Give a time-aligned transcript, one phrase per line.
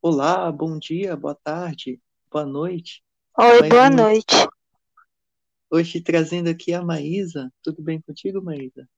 [0.00, 2.00] Olá, bom dia, boa tarde,
[2.30, 3.02] boa noite.
[3.36, 4.34] Oi, Mais boa uma noite.
[5.68, 7.52] hoje trazendo aqui a Maísa.
[7.64, 8.88] Tudo bem contigo, Maísa?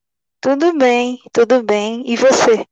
[0.42, 2.04] Tudo bem, tudo bem.
[2.06, 2.66] E você?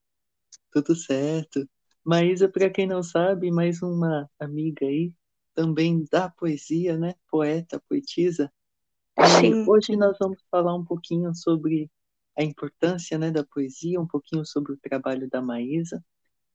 [0.70, 1.66] Tudo certo.
[2.04, 5.10] Maísa, para quem não sabe, mais uma amiga aí,
[5.54, 7.14] também da poesia, né?
[7.30, 8.52] Poeta, poetisa.
[9.18, 11.90] E Sim, hoje nós vamos falar um pouquinho sobre
[12.36, 16.04] a importância, né, da poesia, um pouquinho sobre o trabalho da Maísa.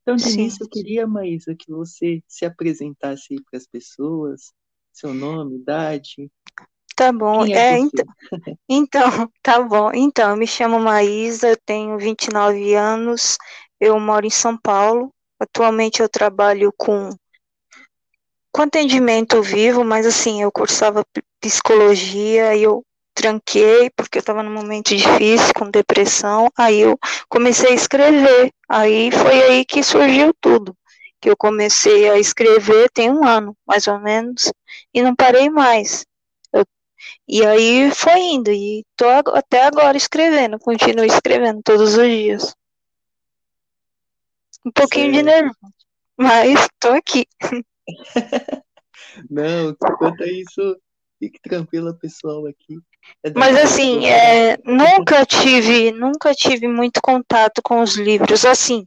[0.04, 0.42] Então, de sim.
[0.42, 4.54] início, eu queria, Maísa, que você se apresentasse aí para as pessoas,
[4.92, 6.30] seu nome, idade,
[6.96, 7.44] Tá bom.
[7.46, 7.80] é É, você?
[7.80, 8.06] então,
[8.70, 9.04] então,
[9.42, 9.92] tá bom.
[9.94, 13.38] Então, eu me chamo Maísa, eu tenho 29 anos,
[13.80, 15.10] eu moro em São Paulo.
[15.40, 17.10] Atualmente eu trabalho com,
[18.52, 21.04] com atendimento vivo, mas assim, eu cursava
[21.42, 26.50] psicologia e eu tranquei porque eu estava num momento difícil, com depressão.
[26.58, 26.98] Aí eu
[27.30, 28.52] comecei a escrever.
[28.68, 30.76] Aí foi aí que surgiu tudo.
[31.22, 34.52] Que eu comecei a escrever tem um ano, mais ou menos,
[34.94, 36.06] e não parei mais.
[36.52, 36.66] Eu-
[37.28, 42.56] e aí foi indo, e tô até agora escrevendo, continuo escrevendo todos os dias.
[44.66, 45.26] Um pouquinho de Certo.
[45.26, 45.74] nervoso,
[46.18, 47.26] mas tô aqui.
[49.30, 50.78] Não, quanto a isso,
[51.24, 52.78] fique tranquila, pessoal, aqui.
[53.24, 58.86] É Mas assim, é, nunca tive, nunca tive muito contato com os livros, assim,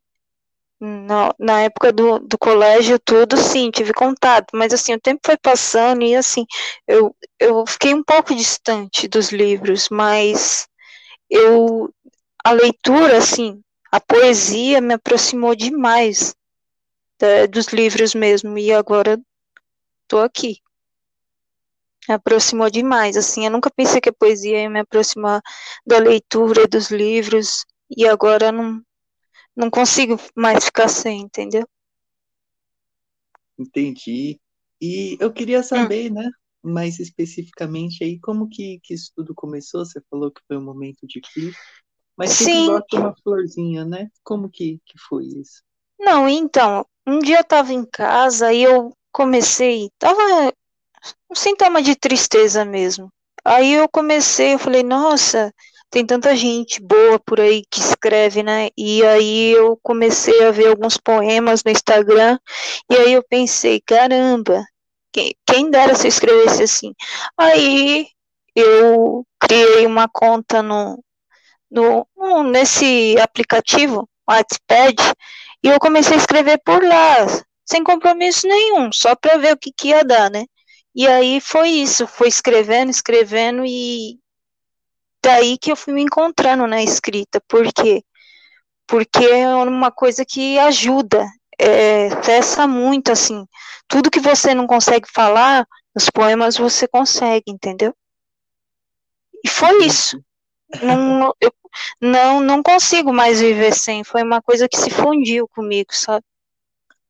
[0.80, 5.36] na, na época do, do colégio, tudo, sim, tive contato, mas assim, o tempo foi
[5.38, 6.44] passando e assim,
[6.86, 10.68] eu, eu fiquei um pouco distante dos livros, mas
[11.30, 11.90] eu,
[12.44, 16.34] a leitura, assim, a poesia me aproximou demais
[17.18, 19.18] da- dos livros mesmo, e agora
[20.08, 20.58] tô aqui.
[22.08, 25.40] Me aproximou demais, assim, eu nunca pensei que a poesia ia me aproximar
[25.86, 27.64] da leitura dos livros,
[27.96, 28.82] e agora não,
[29.56, 31.66] não consigo mais ficar sem, entendeu?
[33.58, 34.40] Entendi.
[34.80, 36.30] E eu queria Hum, saber, né,
[36.62, 39.84] mais especificamente aí, como que, que isso tudo começou?
[39.84, 41.64] Você falou que foi um momento difícil,
[42.16, 44.10] mas Sim, brota uma florzinha, né?
[44.24, 45.62] Como que, que foi isso?
[45.98, 50.52] não, então, um dia eu tava em casa e eu comecei, tava
[51.30, 53.10] um sintoma de tristeza mesmo.
[53.44, 55.52] Aí eu comecei, eu falei, nossa,
[55.90, 58.68] tem tanta gente boa por aí que escreve, né?
[58.76, 62.38] E aí eu comecei a ver alguns poemas no Instagram,
[62.90, 64.64] e aí eu pensei, caramba,
[65.12, 66.92] quem, quem dera se eu escrevesse assim.
[67.38, 68.08] Aí
[68.54, 71.02] eu criei uma conta no,
[71.70, 72.06] no,
[72.44, 74.96] nesse aplicativo, Wattpad,
[75.62, 77.26] e eu comecei a escrever por lá,
[77.64, 80.44] sem compromisso nenhum, só para ver o que, que ia dar, né?
[80.96, 84.18] E aí foi isso, foi escrevendo, escrevendo, e
[85.22, 87.38] daí que eu fui me encontrando na escrita.
[87.46, 88.02] Por quê?
[88.86, 91.22] Porque é uma coisa que ajuda,
[91.58, 93.46] é, cessa muito, assim.
[93.86, 97.94] Tudo que você não consegue falar, nos poemas você consegue, entendeu?
[99.44, 100.18] E foi isso.
[100.74, 100.86] Entendi.
[100.86, 101.52] Não, eu
[102.00, 104.02] não, não consigo mais viver sem.
[104.02, 106.24] Foi uma coisa que se fundiu comigo, sabe?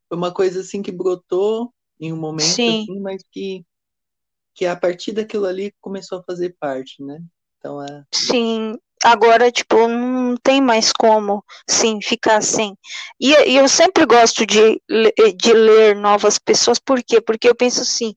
[0.08, 3.64] Foi uma coisa assim que brotou em um momento Sim, assim, mas que,
[4.56, 7.18] que a partir daquilo ali começou a fazer parte, né?
[7.58, 8.74] Então, é, sim.
[9.04, 12.74] Agora, tipo, não tem mais como, sim, ficar sem.
[13.20, 14.80] E, e eu sempre gosto de,
[15.36, 17.20] de ler novas pessoas, por quê?
[17.20, 18.14] Porque eu penso assim,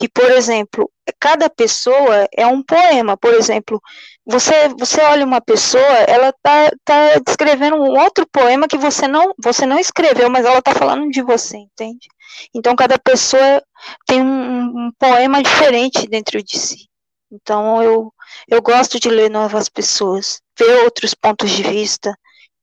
[0.00, 3.16] que, por exemplo, cada pessoa é um poema.
[3.16, 3.80] Por exemplo,
[4.26, 9.32] você, você olha uma pessoa, ela tá, tá descrevendo um outro poema que você não,
[9.40, 12.08] você não escreveu, mas ela tá falando de você, entende?
[12.52, 13.62] Então, cada pessoa
[14.06, 16.88] tem um, um poema diferente dentro de si.
[17.30, 18.12] Então, eu,
[18.48, 22.14] eu gosto de ler novas pessoas, ver outros pontos de vista,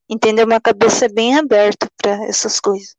[0.07, 0.45] entendeu?
[0.45, 2.95] Minha cabeça é bem aberta para essas coisas.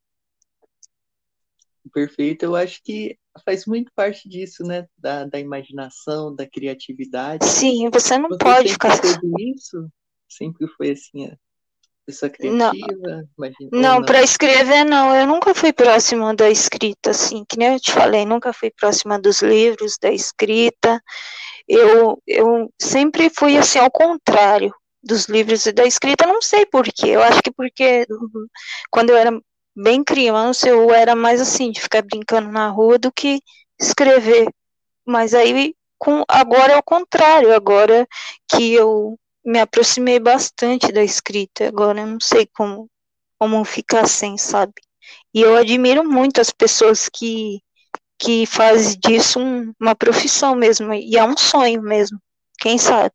[1.93, 2.45] perfeito.
[2.45, 4.87] Eu acho que faz muito parte disso, né?
[4.99, 7.45] Da, da imaginação, da criatividade.
[7.47, 9.01] Sim, você não Você pode ficar.
[9.39, 9.89] isso?
[10.29, 11.37] Sempre foi assim, a
[12.11, 12.73] pessoa criativa?
[13.73, 14.03] Não, não?
[14.03, 15.15] para escrever, não.
[15.15, 19.19] Eu nunca fui próxima da escrita, assim, que nem eu te falei, nunca fui próxima
[19.19, 21.03] dos livros, da escrita.
[21.69, 26.85] Eu, eu sempre fui assim, ao contrário dos livros e da escrita, não sei por
[26.85, 27.09] quê.
[27.11, 28.47] Eu acho que porque uhum,
[28.91, 29.31] quando eu era
[29.75, 33.41] bem criança, eu era mais assim, de ficar brincando na rua do que
[33.81, 34.49] escrever.
[35.07, 38.07] Mas aí com, agora é o contrário, agora
[38.49, 42.89] que eu me aproximei bastante da escrita, agora eu não sei como,
[43.39, 44.75] como ficar sem, sabe?
[45.35, 47.61] E eu admiro muito as pessoas que,
[48.19, 52.19] que fazem disso um, uma profissão mesmo, e é um sonho mesmo,
[52.61, 53.15] quem sabe?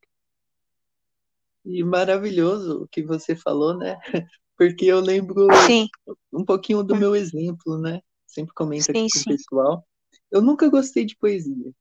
[1.66, 3.98] E maravilhoso o que você falou, né?
[4.57, 5.89] Porque eu lembro Sim,
[6.31, 8.01] um pouquinho do hum, meu exemplo, né?
[8.27, 9.38] sempre comento Sim, aqui com o sim.
[9.38, 9.88] pessoal.
[10.31, 11.72] Eu nunca gostei de poesia.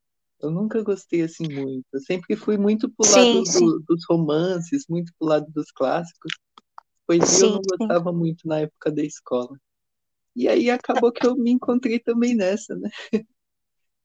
[0.44, 1.86] Eu nunca gostei assim muito.
[1.92, 3.70] Eu sempre fui muito pro lado Sim, sim.
[3.70, 6.32] do- dos romances, muito pro lado dos clássicos.
[7.06, 7.94] Poesia eu Sim, não sim.
[7.94, 9.58] gostava muito na época da escola.
[10.36, 12.90] E aí acabou que eu me encontrei também nessa, né?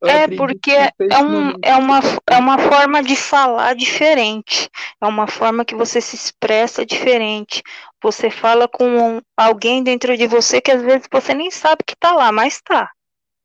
[0.02, 0.92] Eu É porque é,
[1.22, 4.70] um, é, uma, eu é uma forma de falar diferente,
[5.02, 7.62] é uma forma que você se expressa diferente.
[8.02, 12.12] Você fala com alguém dentro de você que às vezes você nem sabe que tá
[12.14, 12.92] lá, mas tá,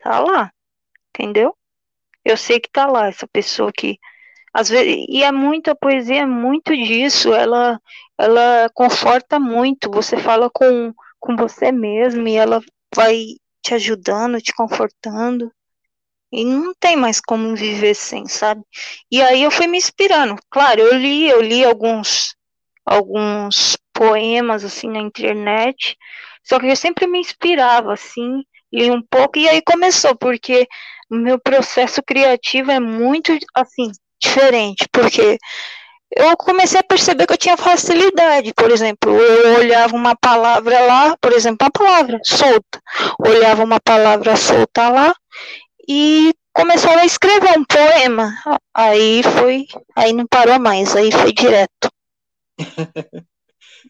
[0.00, 0.52] tá lá,
[1.10, 1.56] entendeu?
[2.24, 3.98] Eu sei que tá lá, essa pessoa que
[4.52, 7.80] às vezes, e é muito, a poesia é muito disso, ela,
[8.16, 12.60] ela conforta muito, você fala com, com você mesmo e ela
[12.94, 13.24] vai
[13.60, 15.50] te ajudando, te confortando.
[16.32, 18.62] E não tem mais como viver sem, sabe?
[19.10, 20.36] E aí eu fui me inspirando.
[20.50, 22.34] Claro, eu li, eu li alguns
[22.84, 25.96] alguns poemas assim na internet,
[26.42, 28.42] só que eu sempre me inspirava assim,
[28.72, 30.66] li um pouco e aí começou, porque
[31.10, 33.90] meu processo criativo é muito assim
[34.20, 35.38] diferente, porque
[36.16, 41.16] eu comecei a perceber que eu tinha facilidade, por exemplo, eu olhava uma palavra lá,
[41.20, 42.80] por exemplo, uma palavra solta,
[43.18, 45.14] olhava uma palavra solta lá
[45.88, 48.32] e começou a escrever um poema.
[48.72, 49.66] Aí foi,
[49.96, 51.90] aí não parou mais, aí foi direto.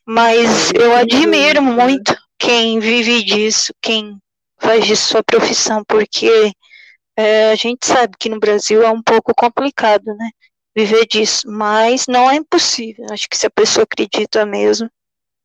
[0.07, 1.71] Mas eu admiro né?
[1.71, 4.19] muito quem vive disso, quem
[4.59, 6.53] faz disso sua profissão, porque
[7.17, 10.31] é, a gente sabe que no Brasil é um pouco complicado, né?
[10.77, 13.07] Viver disso, mas não é impossível.
[13.11, 14.91] Acho que se a pessoa acredita mesmo,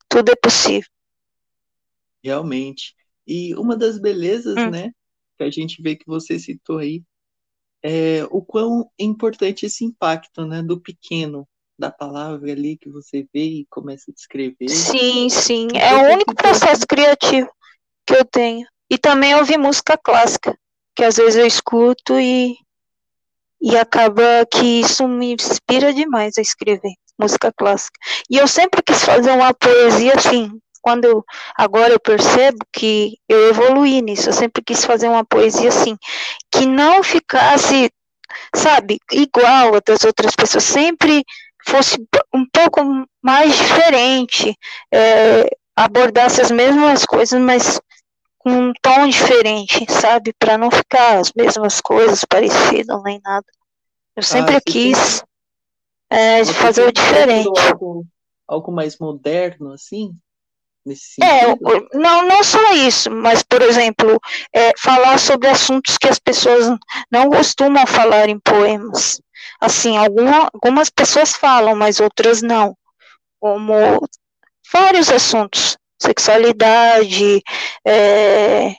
[0.10, 0.90] tudo é possível.
[2.24, 2.96] Realmente.
[3.28, 4.70] E uma das belezas, Hum.
[4.72, 4.92] né,
[5.38, 7.04] que a gente vê que você citou aí,
[7.84, 13.46] é o quão importante esse impacto, né, do pequeno, da palavra ali que você vê
[13.46, 14.70] e começa a descrever.
[14.70, 15.68] Sim, sim.
[15.74, 17.50] E É o único processo criativo
[18.06, 18.68] que eu tenho.
[18.92, 20.58] E também ouvir música clássica,
[21.00, 22.58] que às vezes eu escuto e,
[23.62, 27.98] e acaba que isso me inspira demais a escrever música clássica.
[28.30, 30.52] E eu sempre quis fazer uma poesia assim,
[30.82, 31.24] quando eu,
[31.58, 35.96] agora eu percebo que eu evoluí nisso, eu sempre quis fazer uma poesia assim,
[36.52, 37.90] que não ficasse,
[38.54, 41.24] sabe, igual das outras pessoas, sempre
[41.66, 41.96] fosse
[42.34, 42.82] um pouco
[43.24, 44.54] mais diferente,
[44.94, 47.80] é, abordasse as mesmas coisas, mas
[48.40, 50.34] com um tom diferente, sabe?
[50.34, 53.46] Para não ficar as mesmas coisas parecidas nem nada.
[54.16, 55.24] Eu sempre você quis
[56.10, 57.48] é, fazer o diferente.
[57.72, 58.06] Algo,
[58.48, 60.12] algo mais moderno, assim,
[60.86, 61.46] nesse É,
[61.94, 64.20] não, não só isso, mas, por exemplo,
[64.54, 66.66] é, falar sobre assuntos que as pessoas
[67.12, 69.22] não costumam falar em poemas.
[69.62, 72.76] Assim, alguma, algumas pessoas falam, mas outras não.
[73.40, 73.74] Como
[74.72, 77.42] vários assuntos, sexualidade,
[77.86, 78.74] é,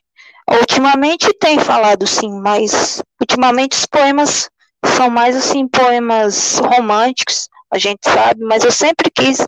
[0.49, 4.51] ultimamente tem falado sim, mas ultimamente os poemas
[4.85, 9.47] são mais assim, poemas românticos, a gente sabe, mas eu sempre quis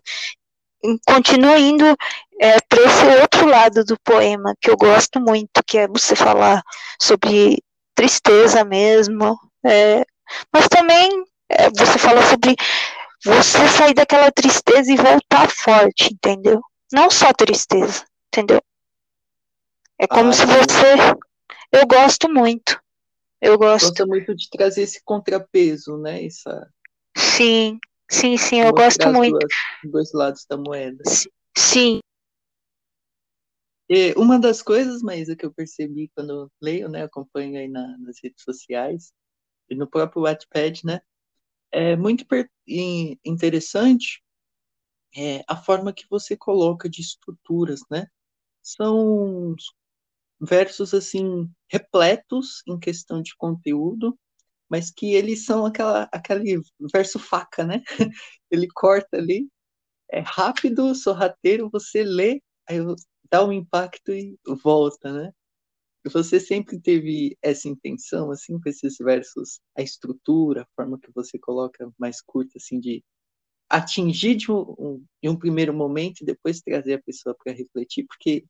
[1.07, 1.85] continuo indo
[2.41, 6.63] é, para esse outro lado do poema que eu gosto muito, que é você falar
[7.01, 7.63] sobre
[7.95, 10.05] tristeza mesmo, é,
[10.53, 11.09] mas também
[11.49, 12.57] é, você fala sobre
[13.25, 16.61] você sair daquela tristeza e voltar forte, entendeu?
[16.93, 18.61] Não só tristeza, entendeu?
[19.99, 21.17] É como Ah, se você.
[21.73, 22.81] Eu gosto muito.
[23.41, 23.87] Eu gosto.
[23.87, 26.25] Gosta muito de trazer esse contrapeso, né?
[26.25, 26.69] Essa,
[27.17, 27.79] Sim,
[28.11, 29.39] sim, sim, eu gosto muito.
[29.39, 29.53] duas,
[29.85, 31.03] dois lados da moeda.
[31.57, 32.01] Sim,
[33.89, 37.99] E uma das coisas, Maísa, que eu percebi quando eu leio, né, acompanho aí na-
[37.99, 39.13] nas redes sociais
[39.69, 41.01] e no próprio Wattpad, né,
[41.73, 42.25] é muito
[43.25, 44.23] interessante
[45.17, 48.07] é, a forma que você coloca de estruturas, né?
[48.63, 49.55] São
[50.41, 54.19] versos assim repletos em questão de conteúdo,
[54.69, 56.61] mas que eles são aquela aquele
[56.93, 57.83] verso faca, né?
[58.51, 59.49] Ele corta ali,
[60.11, 62.79] é rápido, sorrateiro, você lê, aí
[63.31, 65.33] dá um impacto e volta, né?
[66.05, 71.39] Você sempre teve essa intenção, assim, com esses versos, a estrutura, a forma que você
[71.39, 73.05] coloca mais curta, assim, de
[73.73, 78.45] atingir de um, em um primeiro momento e depois trazer a pessoa para refletir, porque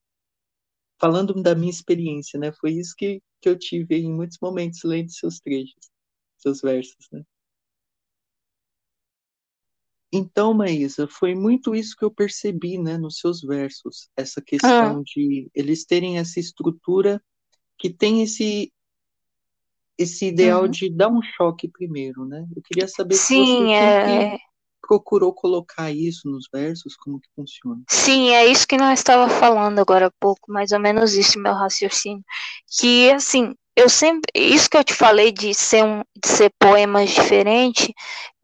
[1.00, 5.12] falando da minha experiência, né, foi isso que, que eu tive em muitos momentos lendo
[5.12, 5.90] seus trechos,
[6.38, 7.22] seus versos, né?
[10.14, 15.02] Então, Maísa, foi muito isso que eu percebi, né, nos seus versos, essa ah, questão
[15.04, 17.22] de eles terem essa estrutura
[17.78, 18.72] que tem esse
[19.96, 20.70] esse ideal uhum.
[20.70, 22.44] de dar um choque primeiro, né?
[22.56, 24.36] Eu queria saber se você Sim, é,
[24.92, 26.94] procurou colocar isso nos versos?
[26.96, 27.80] Como que funciona?
[27.88, 31.54] Sim, é isso que nós estava falando agora há pouco, mais ou menos isso, meu
[31.54, 32.22] raciocínio.
[32.78, 37.10] Que, assim, eu sempre, isso que eu te falei de ser um, de ser poemas
[37.10, 37.88] diferentes,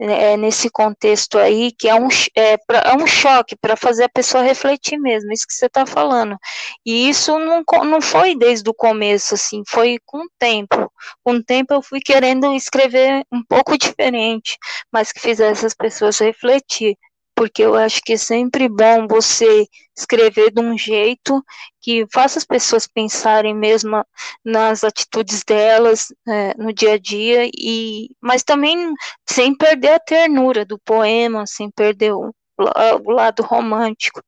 [0.00, 4.04] né, é nesse contexto aí, que é um, é, pra, é um choque para fazer
[4.04, 6.36] a pessoa refletir mesmo, isso que você está falando.
[6.84, 10.90] E isso não, não foi desde o começo, assim, foi com o tempo.
[11.22, 14.56] Com o tempo eu fui querendo escrever um pouco diferente,
[14.90, 16.96] mas que fizesse as pessoas refletir
[17.38, 19.64] porque eu acho que é sempre bom você
[19.96, 21.40] escrever de um jeito
[21.80, 24.04] que faça as pessoas pensarem mesmo
[24.44, 28.92] nas atitudes delas é, no dia a dia e mas também
[29.24, 34.20] sem perder a ternura do poema sem perder o, o lado romântico.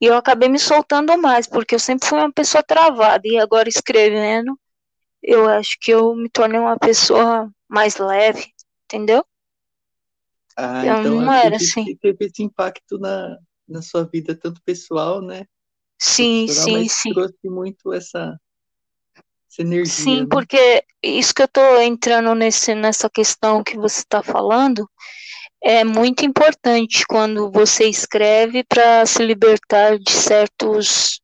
[0.00, 3.68] E eu acabei me soltando mais porque eu sempre fui uma pessoa travada e agora
[3.68, 4.58] escrevendo
[5.22, 8.52] eu acho que eu me tornei uma pessoa mais leve
[8.86, 9.24] entendeu
[10.56, 11.96] ah, então, então não era assim.
[11.96, 15.46] Teve esse impacto na, na sua vida, tanto pessoal, né?
[15.98, 17.12] Sim, sim, sim.
[17.12, 18.38] Trouxe muito essa,
[19.50, 19.86] essa energia.
[19.86, 20.26] Sim, né?
[20.30, 24.88] porque isso que eu tô entrando nesse, nessa questão que você está falando
[25.62, 31.20] é muito importante quando você escreve para se libertar de certos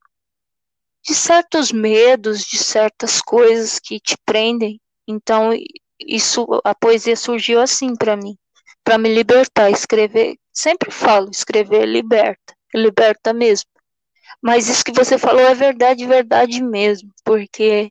[1.05, 4.79] de certos medos, de certas coisas que te prendem.
[5.09, 5.51] Então,
[5.99, 8.37] isso a poesia surgiu assim para mim
[8.88, 9.71] para me libertar.
[9.71, 13.68] Escrever, sempre falo, escrever liberta, liberta mesmo.
[14.40, 17.90] Mas isso que você falou é verdade, verdade mesmo, porque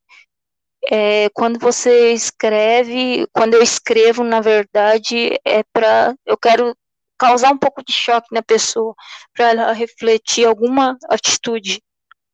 [0.89, 6.75] é, quando você escreve, quando eu escrevo, na verdade, é para eu quero
[7.15, 8.95] causar um pouco de choque na pessoa,
[9.35, 11.79] para ela refletir alguma atitude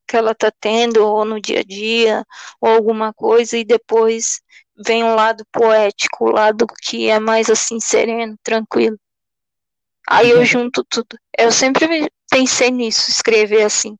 [0.07, 2.23] que ela está tendo, ou no dia a dia,
[2.61, 4.39] ou alguma coisa, e depois
[4.85, 8.97] vem um lado poético, o um lado que é mais assim sereno, tranquilo.
[10.09, 10.45] Aí eu uhum.
[10.45, 11.17] junto tudo.
[11.37, 13.97] Eu sempre pensei nisso, escrever assim.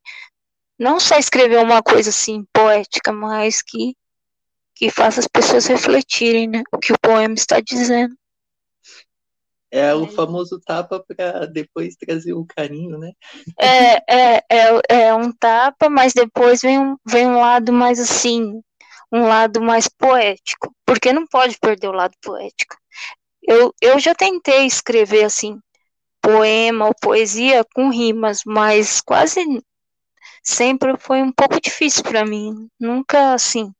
[0.77, 3.95] Não só escrever uma coisa assim poética, mas que
[4.75, 8.15] que faça as pessoas refletirem, né, o que o poema está dizendo.
[9.71, 13.11] É o famoso tapa para depois trazer o carinho, né?
[13.57, 18.61] É, é, é, é um tapa, mas depois vem um, vem um lado mais assim,
[19.13, 22.75] um lado mais poético, porque não pode perder o lado poético.
[23.43, 25.59] Eu, eu já tentei escrever assim,
[26.19, 29.39] poema ou poesia com rimas, mas quase
[30.41, 32.67] sempre foi um pouco difícil para mim.
[32.79, 33.71] Nunca assim,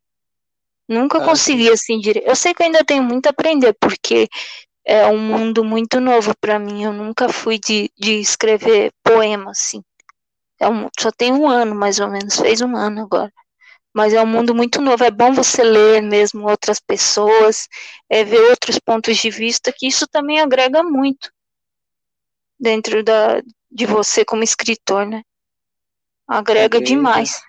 [0.87, 2.27] nunca ah, consegui assim direito.
[2.27, 4.27] Eu sei que ainda tenho muito a aprender, porque
[4.85, 6.83] é um mundo muito novo para mim.
[6.83, 9.81] Eu nunca fui de, de escrever poema assim.
[10.59, 13.33] É um, só tem um ano mais ou menos, fez um ano agora
[13.93, 15.03] mas é um mundo muito novo.
[15.03, 17.67] É bom você ler mesmo outras pessoas,
[18.09, 21.31] é, ver outros pontos de vista, que isso também agrega muito
[22.59, 25.21] dentro da, de você como escritor, né?
[26.27, 27.41] Agrega demais.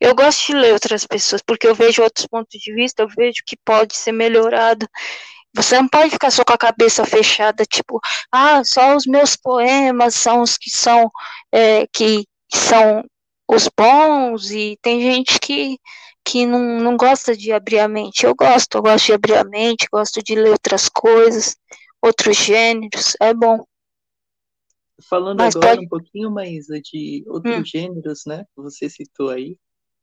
[0.00, 3.42] Eu gosto de ler outras pessoas, porque eu vejo outros pontos de vista, eu vejo
[3.46, 4.86] que pode ser melhorado.
[5.54, 8.00] Você não pode ficar só com a cabeça fechada, tipo,
[8.32, 11.10] ah, só os meus poemas são os que são,
[11.52, 13.04] é, que são
[13.48, 15.78] os bons e tem gente que,
[16.24, 18.24] que não, não gosta de abrir a mente.
[18.24, 21.56] Eu gosto, eu gosto de abrir a mente, gosto de ler outras coisas,
[22.00, 23.64] outros gêneros, é bom.
[25.08, 25.86] Falando Mas agora pode...
[25.86, 27.64] um pouquinho, Maísa, de outros hum.
[27.64, 28.44] gêneros, né?
[28.54, 29.56] Que você citou aí.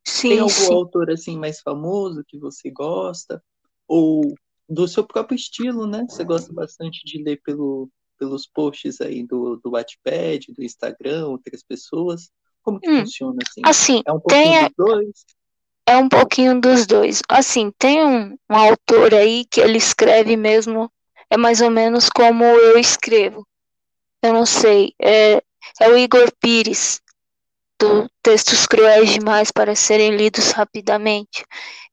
[0.06, 0.72] Sim, Tem algum sim.
[0.72, 3.42] autor assim mais famoso que você gosta?
[3.88, 4.34] Ou
[4.68, 6.06] do seu próprio estilo, né?
[6.08, 11.62] Você gosta bastante de ler pelo, pelos posts aí do, do Wattpad, do Instagram, outras
[11.62, 12.30] pessoas.
[12.62, 13.60] Como que hum, funciona assim?
[13.64, 15.24] Assim, é um pouquinho dos dois?
[15.86, 17.22] É um pouquinho dos dois.
[17.28, 20.90] Assim, tem um, um autor aí que ele escreve mesmo,
[21.28, 23.46] é mais ou menos como eu escrevo.
[24.22, 25.42] Eu não sei, é,
[25.80, 27.00] é o Igor Pires,
[27.78, 31.44] do Textos Cruéis Demais para Serem Lidos Rapidamente.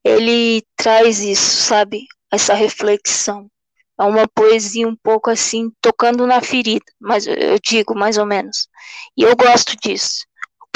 [0.04, 2.04] Ele traz isso, sabe?
[2.30, 3.50] Essa reflexão.
[3.98, 8.68] É uma poesia um pouco assim, tocando na ferida, mas eu digo mais ou menos.
[9.16, 10.27] E eu gosto disso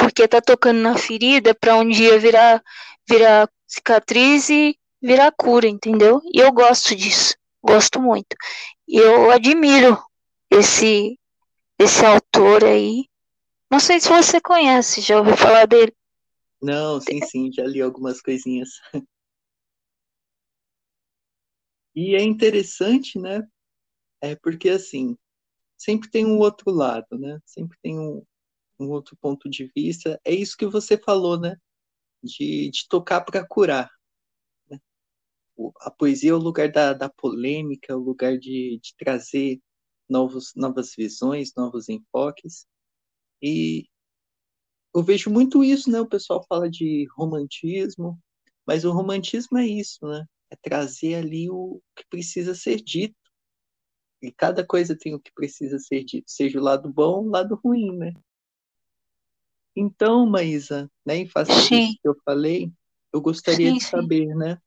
[0.03, 2.61] porque tá tocando na ferida para um dia virar,
[3.09, 6.21] virar cicatriz e virar cura, entendeu?
[6.35, 8.37] E eu gosto disso, gosto muito.
[8.89, 9.97] E eu admiro
[10.51, 11.17] esse
[11.79, 13.05] esse autor aí.
[13.71, 15.93] Não sei se você conhece, já ouviu falar dele?
[16.61, 18.69] Não, sim, sim, já li algumas coisinhas.
[21.95, 23.47] E é interessante, né?
[24.23, 25.15] É porque assim,
[25.77, 27.39] sempre tem um outro lado, né?
[27.45, 28.25] Sempre tem um,
[28.79, 30.21] um outro ponto de vista.
[30.25, 31.57] É isso que você falou, né?
[32.23, 33.91] De, de tocar para curar.
[34.71, 34.79] Né?
[35.81, 39.61] A poesia é o lugar da, da polêmica, é o lugar de, de trazer
[40.09, 42.67] novos, novas visões, novos enfoques.
[43.41, 43.87] E
[44.95, 46.01] eu vejo muito isso, né?
[46.01, 48.19] O pessoal fala de romantismo,
[48.67, 50.25] mas o romantismo é isso, né?
[50.51, 53.17] É trazer ali o que precisa ser dito.
[54.23, 57.59] E cada coisa tem o que precisa ser dito, seja o lado bom o lado
[57.65, 58.13] ruim, né?
[59.75, 62.71] Então, Maísa, né, em face disso que eu falei,
[63.13, 64.35] eu gostaria sim, de saber, sim.
[64.35, 64.59] né?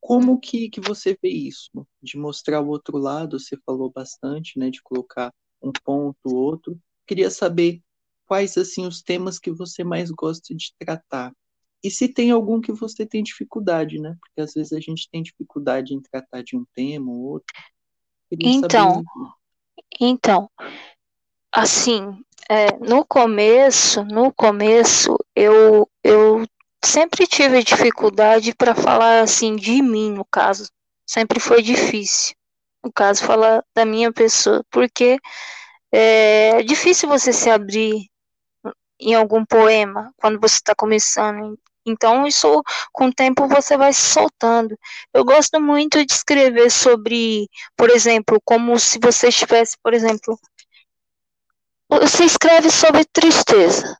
[0.00, 1.70] Como que, que você vê isso?
[2.02, 4.70] De mostrar o outro lado, você falou bastante, né?
[4.70, 6.78] De colocar um ponto, outro.
[7.06, 7.80] Queria saber
[8.26, 11.32] quais, assim, os temas que você mais gosta de tratar.
[11.82, 14.16] E se tem algum que você tem dificuldade, né?
[14.20, 17.54] Porque às vezes a gente tem dificuldade em tratar de um tema ou outro.
[18.28, 19.02] Queria então,
[20.00, 20.50] então,
[21.54, 22.20] assim,
[22.50, 26.44] é, no começo, no começo, eu, eu
[26.84, 30.68] sempre tive dificuldade para falar assim de mim, no caso.
[31.06, 32.34] Sempre foi difícil.
[32.84, 35.18] No caso, falar da minha pessoa, porque
[35.92, 38.10] é difícil você se abrir
[39.00, 41.58] em algum poema quando você está começando.
[41.86, 44.76] Então, isso com o tempo você vai se soltando.
[45.12, 50.38] Eu gosto muito de escrever sobre, por exemplo, como se você estivesse, por exemplo,
[52.00, 53.96] você escreve sobre tristeza.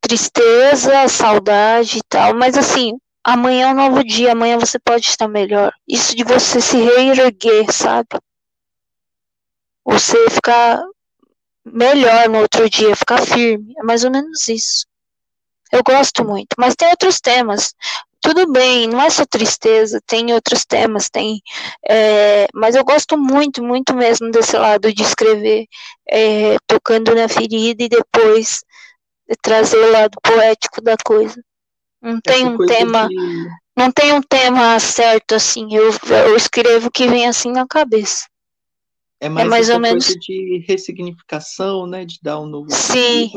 [0.00, 2.92] Tristeza, saudade e tal, mas assim,
[3.24, 5.72] amanhã é um novo dia, amanhã você pode estar melhor.
[5.88, 8.08] Isso de você se reerguer, sabe?
[9.84, 10.82] Você ficar
[11.64, 13.74] melhor no outro dia, ficar firme.
[13.78, 14.86] É mais ou menos isso.
[15.72, 17.74] Eu gosto muito, mas tem outros temas.
[18.26, 21.40] Tudo bem, não é só tristeza, tem outros temas, tem.
[21.88, 25.64] É, mas eu gosto muito, muito mesmo desse lado de escrever,
[26.10, 28.64] é, tocando na ferida e depois
[29.40, 31.40] trazer o lado poético da coisa.
[32.02, 33.14] Não tem um tema, que...
[33.76, 35.72] não tem um tema certo assim.
[35.72, 35.92] Eu,
[36.26, 38.26] eu escrevo o que vem assim na cabeça.
[39.20, 42.04] É mais, é mais ou menos de ressignificação, né?
[42.04, 42.72] De dar um novo.
[42.72, 43.30] Sim,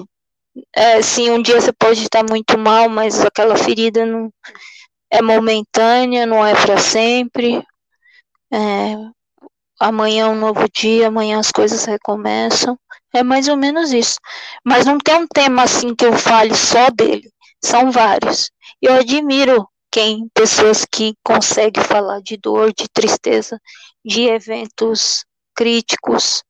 [0.75, 1.29] é, sim.
[1.29, 4.33] Um dia você pode estar muito mal, mas aquela ferida não
[5.11, 7.63] é momentânea, não é para sempre.
[8.51, 8.95] É,
[9.79, 12.77] amanhã é um novo dia, amanhã as coisas recomeçam.
[13.13, 14.19] É mais ou menos isso.
[14.63, 17.29] Mas não tem um tema assim que eu fale só dele.
[17.63, 18.51] São vários.
[18.81, 23.59] Eu admiro quem, pessoas que conseguem falar de dor, de tristeza,
[24.05, 26.43] de eventos críticos,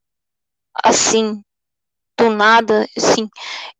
[0.83, 1.41] assim,
[2.17, 3.29] do nada, assim,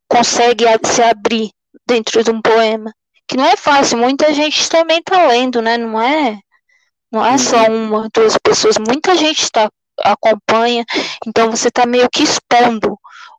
[0.08, 1.50] consegue se abrir
[1.86, 2.92] dentro de um poema.
[3.30, 5.76] Que não é fácil, muita gente também está lendo, né?
[5.76, 6.40] Não é,
[7.12, 7.84] não é só uhum.
[7.86, 9.70] uma, duas pessoas, muita gente está
[10.02, 10.84] acompanha,
[11.24, 12.98] então você está meio que expondo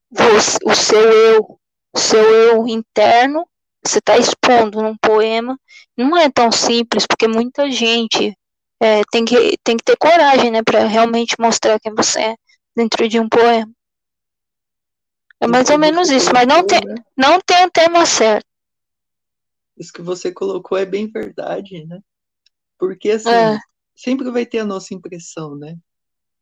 [0.09, 1.59] você, o seu eu,
[1.93, 3.45] o seu eu interno,
[3.85, 5.59] você está expondo num poema.
[5.97, 8.33] Não é tão simples, porque muita gente
[8.81, 12.35] é, tem, que, tem que ter coragem, né, para realmente mostrar quem você é
[12.73, 13.69] dentro de um poema.
[15.41, 16.95] É mais ou menos isso, mas não tem, né?
[17.17, 18.50] não tem um tema certo.
[19.81, 21.99] Isso que você colocou é bem verdade, né?
[22.77, 23.57] Porque assim, é.
[23.95, 25.75] sempre vai ter a nossa impressão, né?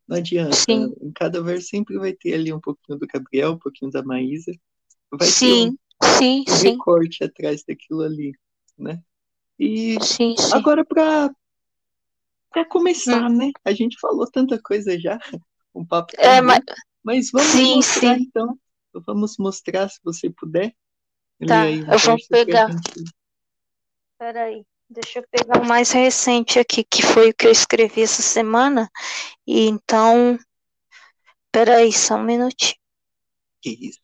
[0.06, 0.58] Não adianta.
[0.58, 0.93] Sim.
[1.02, 4.52] Em cada verso sempre vai ter ali um pouquinho do Gabriel, um pouquinho da Maísa.
[5.10, 6.69] Vai sim, ter um, sim, um sim.
[6.71, 8.34] recorte atrás daquilo ali,
[8.78, 9.02] né?
[9.58, 10.54] E sim, sim.
[10.54, 11.34] agora para
[12.49, 13.38] para começar, hum.
[13.38, 13.52] né?
[13.63, 15.17] A gente falou tanta coisa já,
[15.73, 16.62] um papo é, mas...
[17.02, 18.23] mas vamos sim, mostrar sim.
[18.23, 18.60] então.
[19.06, 20.75] Vamos mostrar se você puder.
[21.47, 22.69] Tá, eu vou pegar.
[22.69, 23.18] Gente...
[24.19, 24.65] Peraí.
[24.89, 28.89] Deixa eu pegar o mais recente aqui, que foi o que eu escrevi essa semana.
[29.47, 30.38] E então.
[31.51, 32.75] Peraí, só um minutinho.
[33.62, 33.99] Que isso?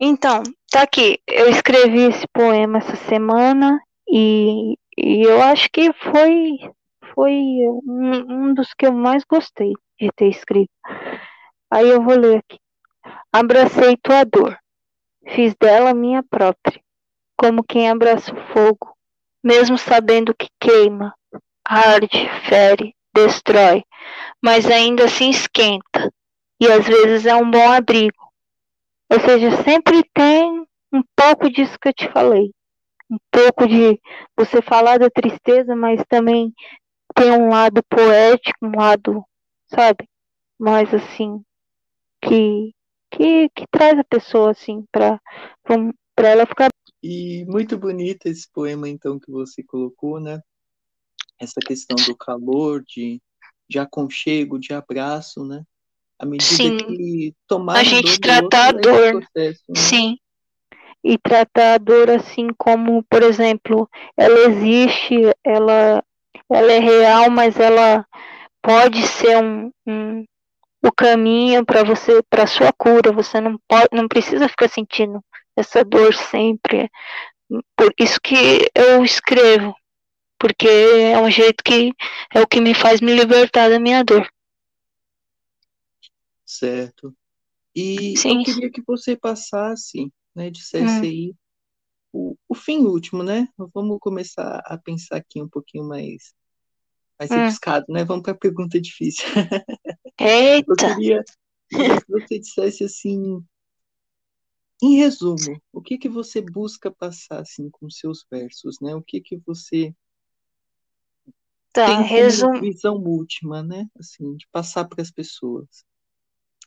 [0.00, 1.20] Então, tá aqui.
[1.26, 6.56] Eu escrevi esse poema essa semana e, e eu acho que foi,
[7.14, 7.32] foi
[7.84, 10.70] um, um dos que eu mais gostei de ter escrito.
[11.68, 12.60] Aí eu vou ler aqui.
[13.32, 14.56] Abracei tua dor,
[15.34, 16.80] fiz dela minha própria,
[17.38, 18.98] como quem abraça o fogo
[19.42, 21.14] mesmo sabendo que queima,
[21.64, 23.82] arde, fere, destrói,
[24.42, 26.12] mas ainda assim esquenta,
[26.60, 28.28] e às vezes é um bom abrigo.
[29.10, 32.50] Ou seja, sempre tem um pouco disso que eu te falei.
[33.10, 33.98] Um pouco de
[34.36, 36.52] você falar da tristeza, mas também
[37.14, 39.24] tem um lado poético, um lado,
[39.66, 40.06] sabe,
[40.58, 41.42] mais assim,
[42.22, 42.74] que,
[43.10, 45.18] que, que traz a pessoa assim para
[46.14, 46.68] para ela ficar
[47.02, 50.40] e muito bonito esse poema, então, que você colocou, né?
[51.40, 53.20] Essa questão do calor, de,
[53.68, 55.62] de aconchego, de abraço, né?
[56.18, 56.76] À medida Sim.
[56.76, 59.12] que tomar a gente tratar a dor.
[59.12, 59.76] Processo, né?
[59.76, 60.16] Sim.
[61.04, 66.02] E tratar a dor assim como, por exemplo, ela existe, ela,
[66.50, 68.04] ela é real, mas ela
[68.60, 70.24] pode ser um, um,
[70.82, 73.12] o caminho para você, para sua cura.
[73.12, 75.22] Você não pode, não precisa ficar sentindo
[75.58, 76.90] essa dor sempre.
[77.76, 79.74] Por isso que eu escrevo,
[80.38, 81.92] porque é um jeito que
[82.32, 84.28] é o que me faz me libertar da minha dor.
[86.44, 87.14] Certo.
[87.74, 88.38] E Sim.
[88.38, 91.02] eu queria que você passasse, né, dissesse hum.
[91.02, 91.34] aí
[92.12, 93.48] o, o fim último, né?
[93.74, 96.32] Vamos começar a pensar aqui um pouquinho mais
[97.18, 97.36] mais hum.
[97.36, 98.04] rebuscado, né?
[98.04, 99.24] Vamos para a pergunta difícil.
[100.18, 100.72] Eita!
[100.72, 101.24] Eu queria,
[101.68, 103.44] queria que você dissesse assim,
[104.80, 108.94] em resumo, o que que você busca passar assim com seus versos, né?
[108.94, 109.92] O que que você
[111.72, 112.60] tá, tem resum...
[112.60, 113.86] visão última, né?
[113.98, 115.66] Assim, de passar para as pessoas.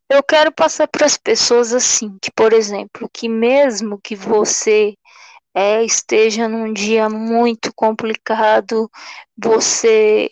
[0.09, 4.93] Eu quero passar para as pessoas assim, que por exemplo, que mesmo que você
[5.53, 8.89] é, esteja num dia muito complicado,
[9.37, 10.27] você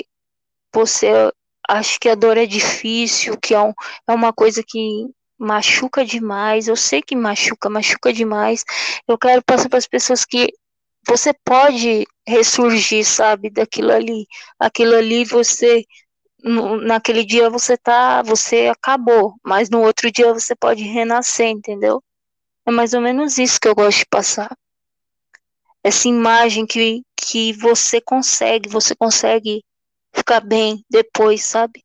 [0.73, 1.31] você
[1.67, 3.73] acha que a dor é difícil, que é, um,
[4.07, 5.07] é uma coisa que
[5.39, 8.65] machuca demais, eu sei que machuca, machuca demais.
[9.07, 10.53] Eu quero passar para as pessoas que
[11.07, 14.27] você pode ressurgir, sabe, daquilo ali.
[14.59, 15.85] Aquilo ali você
[16.43, 22.01] naquele dia você tá, você acabou, mas no outro dia você pode renascer, entendeu?
[22.65, 24.55] É mais ou menos isso que eu gosto de passar.
[25.83, 29.63] Essa imagem que, que você consegue, você consegue
[30.13, 31.83] ficar bem depois, sabe?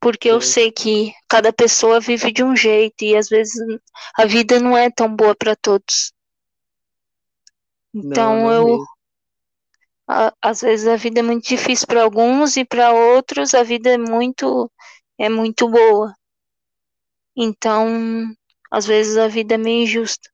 [0.00, 3.54] Porque eu sei que cada pessoa vive de um jeito e às vezes
[4.16, 6.12] a vida não é tão boa para todos.
[7.94, 8.78] Então não, não eu
[10.08, 13.90] a, às vezes a vida é muito difícil para alguns e para outros a vida
[13.90, 14.70] é muito
[15.18, 16.14] é muito boa.
[17.36, 18.34] Então,
[18.70, 20.30] às vezes a vida é meio injusta.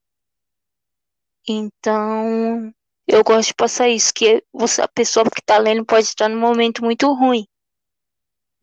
[1.49, 2.73] Então,
[3.07, 6.39] eu gosto de passar isso, que você, a pessoa que está lendo pode estar num
[6.41, 7.45] momento muito ruim.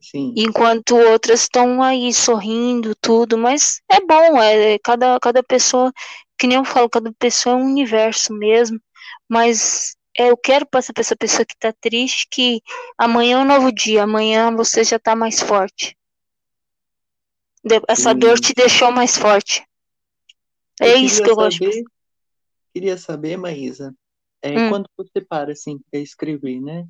[0.01, 0.33] Sim.
[0.38, 5.91] Enquanto outras estão aí sorrindo, tudo, mas é bom, é cada, cada pessoa,
[6.38, 8.79] que nem eu falo, cada pessoa é um universo mesmo,
[9.27, 12.62] mas é, eu quero passar para essa pessoa que está triste que
[12.97, 15.97] amanhã é um novo dia, amanhã você já está mais forte.
[17.88, 18.19] Essa Sim.
[18.19, 19.65] dor te deixou mais forte.
[20.79, 21.91] É isso que eu saber, gosto.
[22.73, 23.93] Queria saber, Maísa,
[24.41, 24.69] é, hum.
[24.69, 26.88] quando você para assim para escrever, né?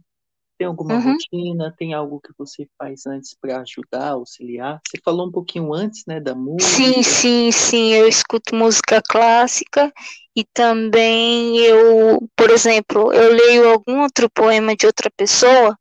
[0.60, 1.14] Tem alguma uhum.
[1.14, 1.74] rotina?
[1.78, 4.82] Tem algo que você faz antes para ajudar, auxiliar?
[4.86, 6.70] Você falou um pouquinho antes, né, da música.
[6.70, 7.94] Sim, sim, sim.
[7.94, 9.90] Eu escuto música clássica
[10.36, 15.80] e também eu, por exemplo, eu leio algum outro poema de outra pessoa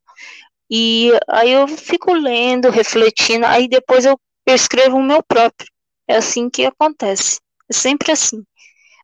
[0.70, 5.68] e aí eu fico lendo, refletindo, aí depois eu, eu escrevo o meu próprio.
[6.06, 7.40] É assim que acontece.
[7.68, 8.44] É sempre assim.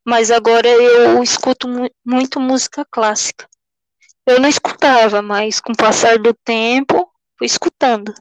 [0.07, 3.49] Mas agora eu escuto mu muito música clássica.
[4.27, 8.15] Eu não escutava, mas com o passar do tempo, fui escutando.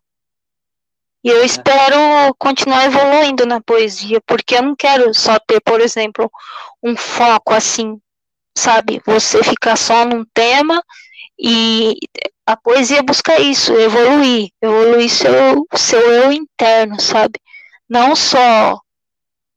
[1.24, 1.46] E eu é.
[1.46, 1.96] espero
[2.38, 6.30] continuar evoluindo na poesia, porque eu não quero só ter, por exemplo,
[6.84, 8.00] um foco assim,
[8.58, 9.02] sabe?
[9.06, 10.84] Você ficar só num tema
[11.40, 11.96] e
[12.46, 17.40] a poesia busca isso, evoluir, evoluir seu, seu eu interno, sabe?
[17.88, 18.78] Não só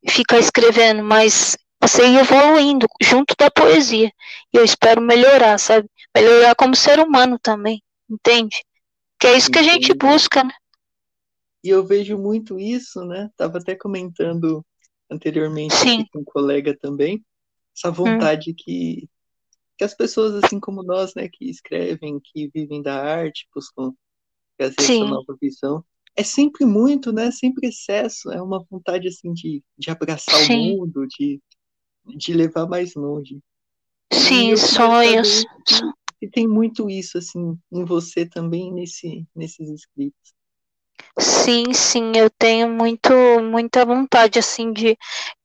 [0.08, 4.12] ficar escrevendo, mas você ir evoluindo junto da poesia.
[4.52, 5.88] E eu espero melhorar, sabe?
[6.16, 8.64] Melhorar como ser humano também, entende?
[9.20, 10.52] Que é isso que a gente busca, né?
[11.62, 13.28] E eu vejo muito isso, né?
[13.36, 14.64] Tava até comentando
[15.10, 15.74] anteriormente
[16.12, 17.24] com um colega também,
[17.76, 18.54] essa vontade hum.
[18.56, 19.08] que,
[19.76, 23.92] que as pessoas, assim como nós, né, que escrevem, que vivem da arte, buscam
[24.56, 25.02] trazer Sim.
[25.02, 25.84] essa nova visão,
[26.16, 27.30] é sempre muito, né?
[27.30, 30.72] Sempre excesso, é uma vontade assim de, de abraçar Sim.
[30.72, 31.40] o mundo, de,
[32.16, 33.38] de levar mais longe.
[34.12, 35.44] Sim, sonhos.
[36.20, 40.34] E tem muito isso, assim, em você também, nesse, nesses escritos.
[41.18, 43.10] Sim, sim, eu tenho muito,
[43.42, 44.96] muita vontade, assim, de.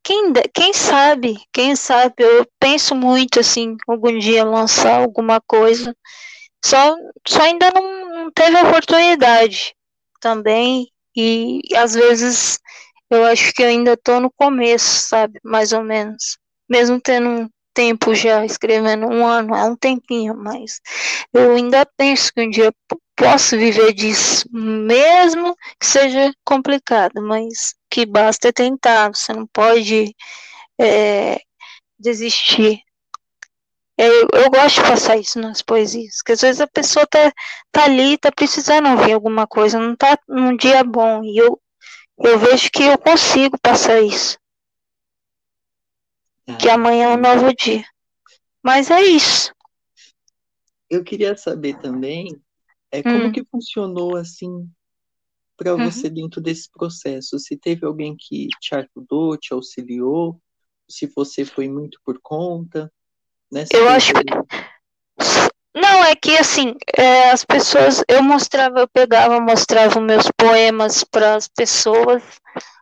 [0.03, 5.95] Quem, quem sabe, quem sabe, eu penso muito, assim, algum dia lançar alguma coisa.
[6.63, 6.95] Só,
[7.27, 9.75] só ainda não, não teve oportunidade
[10.19, 10.91] também.
[11.15, 12.59] E às vezes
[13.09, 15.39] eu acho que eu ainda tô no começo, sabe?
[15.43, 16.37] Mais ou menos.
[16.69, 20.79] Mesmo tendo tempo já escrevendo um ano, é um tempinho, mas
[21.33, 22.73] eu ainda penso que um dia
[23.15, 30.15] posso viver disso, mesmo que seja complicado, mas que basta é tentar, você não pode
[30.79, 31.39] é,
[31.99, 32.81] desistir.
[33.97, 37.31] Eu, eu, gosto de passar isso nas poesias, que às vezes a pessoa tá,
[37.71, 41.61] tá ali, tá precisando ouvir alguma coisa, não tá num dia bom, e eu,
[42.19, 44.40] eu vejo que eu consigo passar isso
[46.57, 47.83] que amanhã é um novo dia.
[48.63, 49.53] Mas é isso.
[50.89, 52.39] Eu queria saber também
[52.91, 53.31] é, como hum.
[53.31, 54.69] que funcionou assim
[55.57, 55.89] para uhum.
[55.89, 57.37] você dentro desse processo?
[57.37, 60.41] Se teve alguém que te ajudou, te auxiliou,
[60.89, 62.91] se você foi muito por conta,
[63.51, 63.65] né?
[63.71, 64.23] eu acho que...
[65.73, 71.35] Não, é que assim, é, as pessoas, eu mostrava, eu pegava, mostrava meus poemas para
[71.35, 72.23] as pessoas,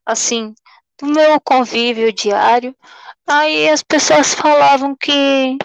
[0.04, 0.56] assim,
[1.00, 2.76] do meu convívio diário.
[3.32, 5.56] Aí as pessoas falavam que,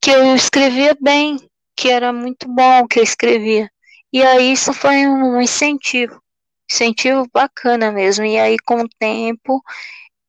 [0.00, 1.36] que eu escrevia bem,
[1.76, 3.68] que era muito bom que eu escrevia.
[4.12, 6.22] E aí isso foi um incentivo,
[6.70, 8.24] incentivo bacana mesmo.
[8.24, 9.60] E aí com o tempo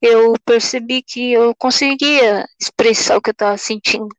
[0.01, 4.09] eu percebi que eu conseguia expressar o que eu estava sentindo.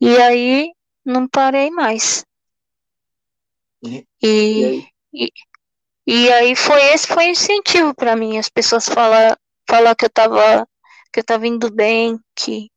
[0.00, 0.70] E aí
[1.04, 2.24] não parei mais.
[3.82, 4.86] E, e, aí?
[5.12, 5.32] e,
[6.06, 9.36] e aí foi esse foi incentivo para mim, as pessoas falar,
[9.68, 10.64] falar que eu estava
[11.12, 12.70] que eu tava indo bem, que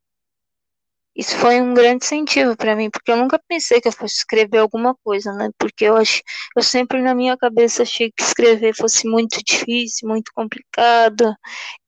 [1.16, 4.58] isso foi um grande incentivo para mim, porque eu nunca pensei que eu fosse escrever
[4.58, 5.50] alguma coisa, né?
[5.58, 6.22] Porque eu acho,
[6.54, 11.34] eu sempre na minha cabeça achei que escrever fosse muito difícil, muito complicado,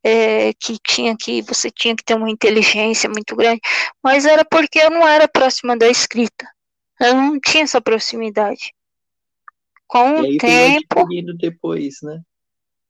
[0.02, 3.60] é, que tinha que você tinha que ter uma inteligência muito grande,
[4.02, 6.48] mas era porque eu não era próxima da escrita,
[7.02, 8.74] eu não tinha essa proximidade.
[9.88, 11.06] Com o tempo,
[11.38, 12.22] depois, né?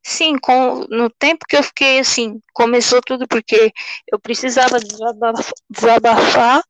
[0.09, 3.73] Sim, com, no tempo que eu fiquei assim, começou tudo porque
[4.09, 4.77] eu precisava
[5.69, 6.63] desabafar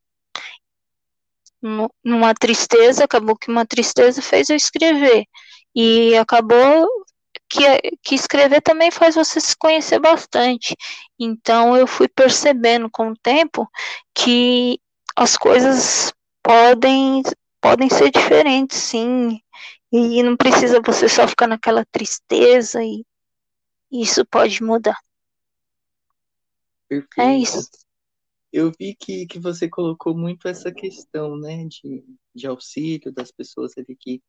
[2.04, 5.26] numa tristeza, acabou que uma tristeza fez eu escrever.
[5.76, 6.88] E acabou
[7.50, 7.62] que,
[8.04, 10.76] que escrever também faz você se conhecer bastante.
[11.20, 13.68] Então eu fui percebendo com o tempo
[14.16, 14.80] que
[15.16, 16.12] as coisas
[16.44, 17.22] podem,
[17.62, 19.40] podem ser diferentes, sim.
[19.92, 23.06] E não precisa você só ficar naquela tristeza e
[23.92, 24.98] isso pode mudar.
[26.90, 27.22] É Perfeito.
[27.22, 27.70] É isso.
[28.52, 33.74] Eu vi que, que você colocou muito essa questão, né, de, de auxílio das pessoas
[33.78, 34.22] ali que,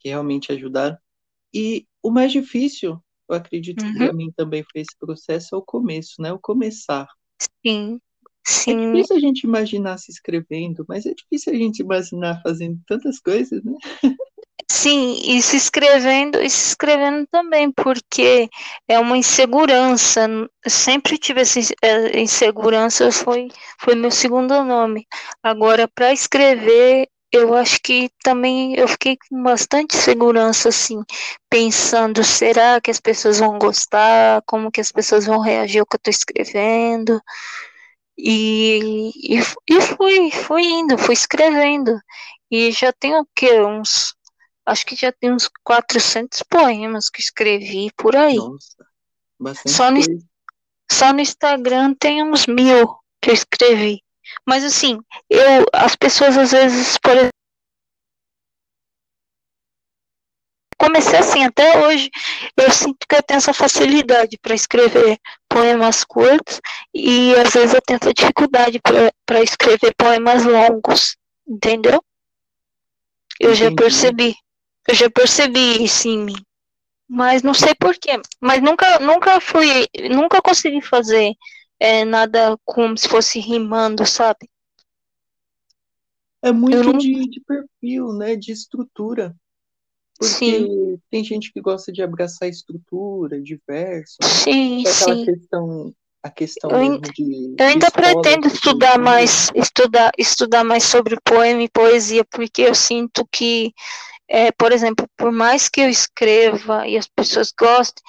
[0.00, 0.98] que realmente ajudaram.
[1.54, 3.92] E o mais difícil, eu acredito uhum.
[3.92, 7.06] que para mim também foi esse processo, é o começo, né, o começar.
[7.64, 8.72] Sim, é sim.
[8.72, 13.20] É difícil a gente imaginar se escrevendo, mas é difícil a gente imaginar fazendo tantas
[13.20, 13.74] coisas, né?
[14.70, 18.48] Sim, e se escrevendo, e se escrevendo também, porque
[18.88, 20.26] é uma insegurança.
[20.66, 23.48] Sempre tive essa é, insegurança, foi,
[23.80, 25.06] foi meu segundo nome.
[25.42, 31.02] Agora, para escrever, eu acho que também eu fiquei com bastante segurança, assim,
[31.48, 34.42] pensando, será que as pessoas vão gostar?
[34.46, 37.20] Como que as pessoas vão reagir ao que eu estou escrevendo?
[38.18, 41.98] E, e, e fui, fui indo, fui escrevendo.
[42.50, 43.60] E já tenho o quê?
[43.62, 44.15] Uns
[44.66, 48.36] acho que já tem uns 400 poemas que escrevi por aí.
[48.36, 48.86] Nossa,
[49.38, 50.00] bastante só no,
[50.90, 54.02] só no Instagram tem uns mil que eu escrevi.
[54.44, 54.98] Mas assim,
[55.30, 57.30] eu, as pessoas às vezes, por exemplo,
[60.78, 62.10] comecei assim até hoje.
[62.56, 66.60] Eu sinto que eu tenho essa facilidade para escrever poemas curtos
[66.94, 68.80] e às vezes eu tenho essa dificuldade
[69.24, 72.02] para escrever poemas longos, entendeu?
[73.40, 73.64] Eu Entendi.
[73.64, 74.34] já percebi.
[74.88, 76.36] Eu já percebi isso em mim.
[77.08, 78.20] Mas não sei porquê.
[78.40, 81.32] Mas nunca, nunca fui, nunca consegui fazer
[81.78, 84.48] é, nada como se fosse rimando, sabe?
[86.42, 86.98] É muito não...
[86.98, 88.36] de, de, perfil, né?
[88.36, 89.34] De estrutura.
[90.18, 91.00] Porque sim.
[91.10, 94.16] tem gente que gosta de abraçar estrutura, de verso.
[94.22, 94.28] Né?
[94.28, 95.24] Sim, é aquela sim.
[95.26, 97.54] questão, a questão eu, de.
[97.58, 103.26] Eu ainda pretendo estudar mais, estudar, estudar mais sobre poema e poesia, porque eu sinto
[103.30, 103.72] que
[104.28, 108.02] é, por exemplo, por mais que eu escreva e as pessoas gostem,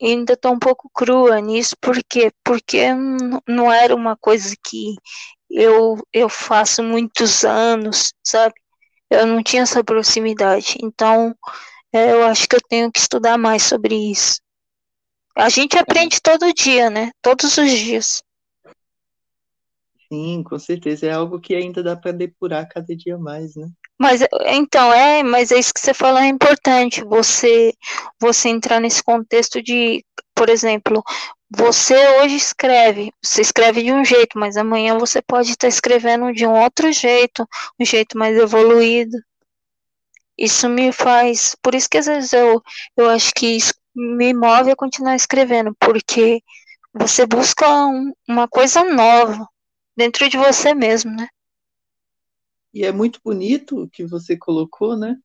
[0.00, 2.32] ainda estou um pouco crua nisso, por quê?
[2.44, 2.86] Porque
[3.46, 4.94] não era uma coisa que
[5.50, 8.54] eu, eu faço muitos anos, sabe?
[9.10, 11.34] Eu não tinha essa proximidade, então
[11.92, 14.40] é, eu acho que eu tenho que estudar mais sobre isso.
[15.34, 17.10] A gente aprende todo dia, né?
[17.22, 18.22] Todos os dias.
[20.12, 21.06] Sim, com certeza.
[21.06, 23.70] É algo que ainda dá para depurar cada dia mais, né?
[23.98, 27.04] Mas então é, mas é isso que você falou é importante.
[27.04, 27.74] Você
[28.20, 31.02] você entrar nesse contexto de, por exemplo,
[31.50, 36.46] você hoje escreve, você escreve de um jeito, mas amanhã você pode estar escrevendo de
[36.46, 37.46] um outro jeito,
[37.80, 39.16] um jeito mais evoluído.
[40.38, 42.62] Isso me faz, por isso que às vezes eu,
[42.96, 46.40] eu acho que isso me move a continuar escrevendo, porque
[46.94, 49.46] você busca um, uma coisa nova
[49.96, 51.28] dentro de você mesmo, né?
[52.72, 55.16] E é muito bonito o que você colocou, né?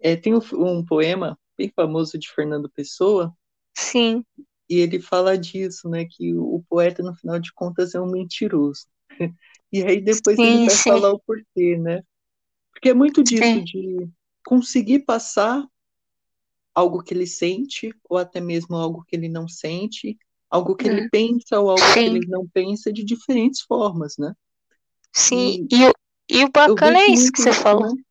[0.00, 3.32] É, tem um, um, poema bem famoso de Fernando Pessoa.
[3.74, 4.24] Sim.
[4.68, 6.04] E ele fala disso, né?
[6.04, 8.86] Que o, o poeta, no final de contas, é um mentiroso.
[9.72, 10.90] e aí depois sim, ele vai sim.
[10.90, 12.02] falar o porquê, né?
[12.72, 13.64] Porque é muito disso, sim.
[13.64, 14.08] de
[14.44, 15.64] conseguir passar
[16.74, 20.18] algo que ele sente, ou até mesmo algo que ele não sente,
[20.50, 20.92] algo que hum.
[20.92, 24.34] ele pensa ou algo que ele não pensa de diferentes formas, né?
[25.12, 25.92] Sim, e, e, o,
[26.28, 27.94] e o bacana é isso que você falou.
[27.94, 28.02] Né?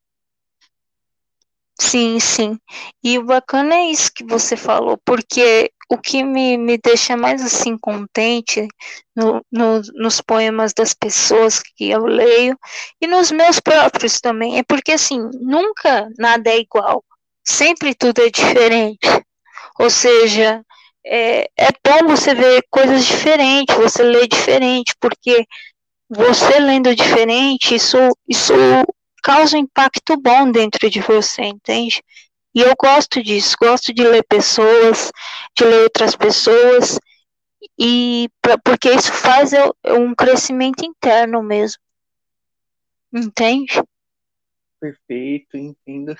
[1.79, 2.59] Sim, sim.
[3.03, 7.43] E o bacana é isso que você falou, porque o que me, me deixa mais
[7.43, 8.67] assim contente
[9.15, 12.57] no, no, nos poemas das pessoas que eu leio
[13.01, 17.03] e nos meus próprios também, é porque assim, nunca nada é igual,
[17.43, 19.07] sempre tudo é diferente.
[19.79, 20.63] Ou seja,
[21.05, 25.45] é, é bom você ver coisas diferentes, você lê diferente, porque
[26.13, 27.97] você lendo diferente, isso,
[28.27, 28.53] isso
[29.23, 32.03] causa um impacto bom dentro de você, entende?
[32.53, 35.09] E eu gosto disso, gosto de ler pessoas,
[35.57, 36.99] de ler outras pessoas,
[37.79, 41.81] e pra, porque isso faz eu, um crescimento interno mesmo.
[43.13, 43.81] Entende?
[44.81, 46.15] Perfeito, entendo.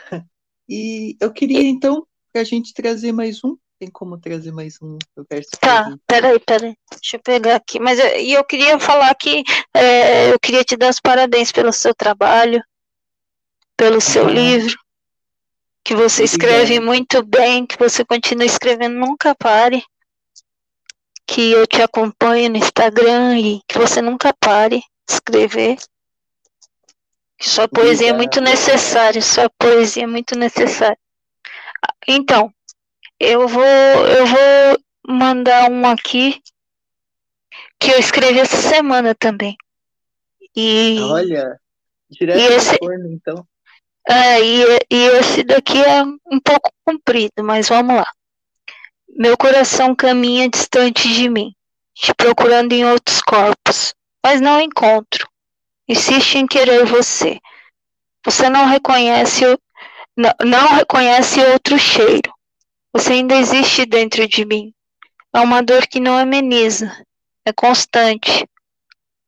[0.70, 3.58] E eu queria, então, para a gente trazer mais um.
[3.82, 5.00] Tem como trazer mais um?
[5.16, 6.76] Eu quero tá, peraí, peraí.
[6.92, 7.80] Deixa eu pegar aqui.
[7.80, 11.96] Mas e eu queria falar que é, eu queria te dar os parabéns pelo seu
[11.96, 12.64] trabalho
[13.76, 14.30] pelo seu ah.
[14.30, 14.78] livro,
[15.84, 19.84] que você escreve muito bem, que você continue escrevendo, nunca pare,
[21.26, 25.78] que eu te acompanho no Instagram e que você nunca pare de escrever.
[27.36, 28.14] Que sua poesia Obrigado.
[28.14, 31.00] é muito necessária, sua poesia é muito necessária.
[32.08, 32.54] Então,
[33.22, 36.42] eu vou, eu vou mandar um aqui
[37.80, 39.56] que eu escrevi essa semana também.
[40.56, 41.60] E, Olha,
[42.10, 43.48] direto e esse, forno, então.
[44.08, 48.08] É, e, e esse daqui é um pouco comprido, mas vamos lá.
[49.10, 51.54] Meu coração caminha distante de mim,
[51.94, 55.28] te procurando em outros corpos, mas não encontro.
[55.88, 57.40] Insiste em querer você.
[58.26, 59.44] Você não reconhece,
[60.16, 62.32] não, não reconhece outro cheiro.
[62.94, 64.74] Você ainda existe dentro de mim.
[65.34, 66.92] É uma dor que não ameniza,
[67.46, 68.46] é constante.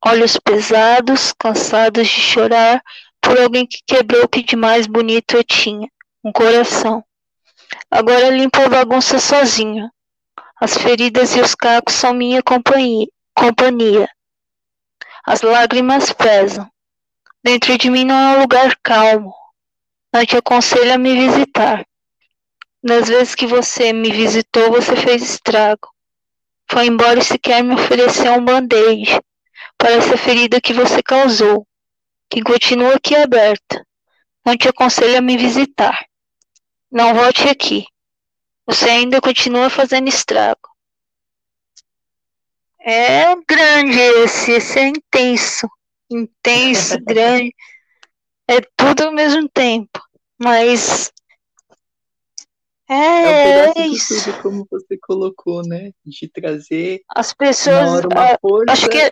[0.06, 2.84] Olhos pesados, cansados de chorar,
[3.22, 5.88] por alguém que quebrou o que de mais bonito eu tinha,
[6.22, 7.02] um coração.
[7.90, 9.90] Agora limpo a bagunça sozinho.
[10.60, 13.08] As feridas e os cacos são minha companhia.
[13.34, 14.10] companhia.
[15.26, 16.70] As lágrimas pesam.
[17.42, 19.34] Dentro de mim não é um lugar calmo.
[20.14, 21.86] Mas te aconselho a me visitar.
[22.84, 25.90] Das vezes que você me visitou, você fez estrago.
[26.70, 29.22] Foi embora e sequer me ofereceu um band-aid
[29.78, 31.66] para essa ferida que você causou
[32.30, 33.86] que continua aqui aberta.
[34.44, 35.98] Não te aconselho a me visitar.
[36.92, 37.86] Não volte aqui.
[38.66, 40.68] Você ainda continua fazendo estrago.
[42.80, 45.70] É grande esse, esse é intenso.
[46.10, 47.54] Intenso, grande.
[48.48, 50.02] É tudo ao mesmo tempo.
[50.38, 51.12] Mas
[52.94, 55.92] é, é um pedaço de tudo, como você colocou, né?
[56.06, 58.06] De trazer as pessoas.
[58.06, 59.10] Uma força acho que,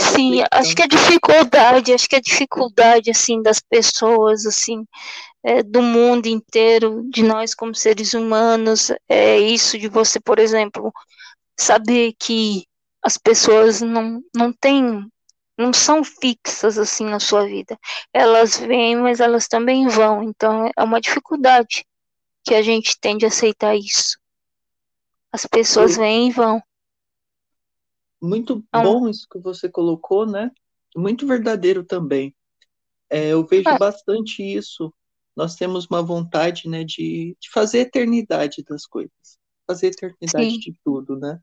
[0.00, 4.84] sim, acho que a dificuldade, acho que a dificuldade assim das pessoas, assim,
[5.44, 10.92] é, do mundo inteiro, de nós como seres humanos, é isso de você, por exemplo,
[11.58, 12.64] saber que
[13.02, 15.06] as pessoas não, não têm
[15.58, 17.76] não são fixas assim na sua vida.
[18.12, 20.22] Elas vêm, mas elas também vão.
[20.22, 21.84] Então é uma dificuldade
[22.48, 24.18] que a gente tende a aceitar isso.
[25.30, 26.62] As pessoas vêm e vão.
[28.20, 30.50] Muito então, bom isso que você colocou, né?
[30.96, 32.34] Muito verdadeiro também.
[33.10, 33.78] É, eu vejo é.
[33.78, 34.92] bastante isso.
[35.36, 40.58] Nós temos uma vontade, né, de, de fazer eternidade das coisas, fazer eternidade Sim.
[40.58, 41.38] de tudo, né?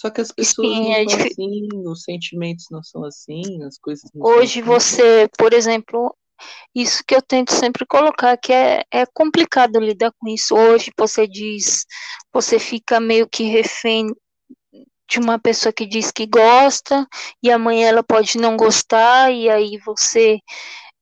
[0.00, 3.78] Só que as pessoas Sim, não é são assim, os sentimentos não são assim, as
[3.78, 4.68] coisas não Hoje assim.
[4.68, 6.16] você, por exemplo,
[6.74, 10.54] isso que eu tento sempre colocar, que é, é complicado lidar com isso.
[10.54, 11.86] Hoje você diz,
[12.32, 14.06] você fica meio que refém
[15.08, 17.06] de uma pessoa que diz que gosta,
[17.42, 20.38] e amanhã ela pode não gostar, e aí você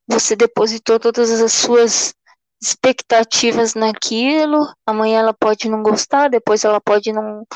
[0.07, 2.15] você depositou todas as suas
[2.63, 7.47] expectativas naquilo, amanhã ela pode não gostar, depois ela pode não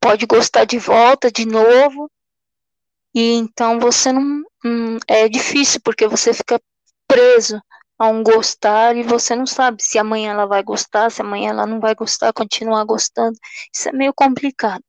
[0.00, 2.10] pode gostar de volta de novo.
[3.14, 6.60] E então você não hum, é difícil porque você fica
[7.18, 7.60] preso
[7.98, 11.66] a um gostar e você não sabe se amanhã ela vai gostar, se amanhã ela
[11.66, 13.36] não vai gostar, continuar gostando.
[13.74, 14.82] Isso é meio complicado.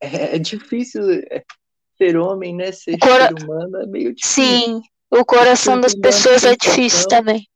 [0.00, 1.44] É, é difícil é,
[1.96, 2.72] ser homem, né?
[2.72, 3.28] Ser Cora...
[3.28, 4.44] ser humano é meio difícil.
[4.44, 7.46] Sim, o coração das pessoas é difícil também.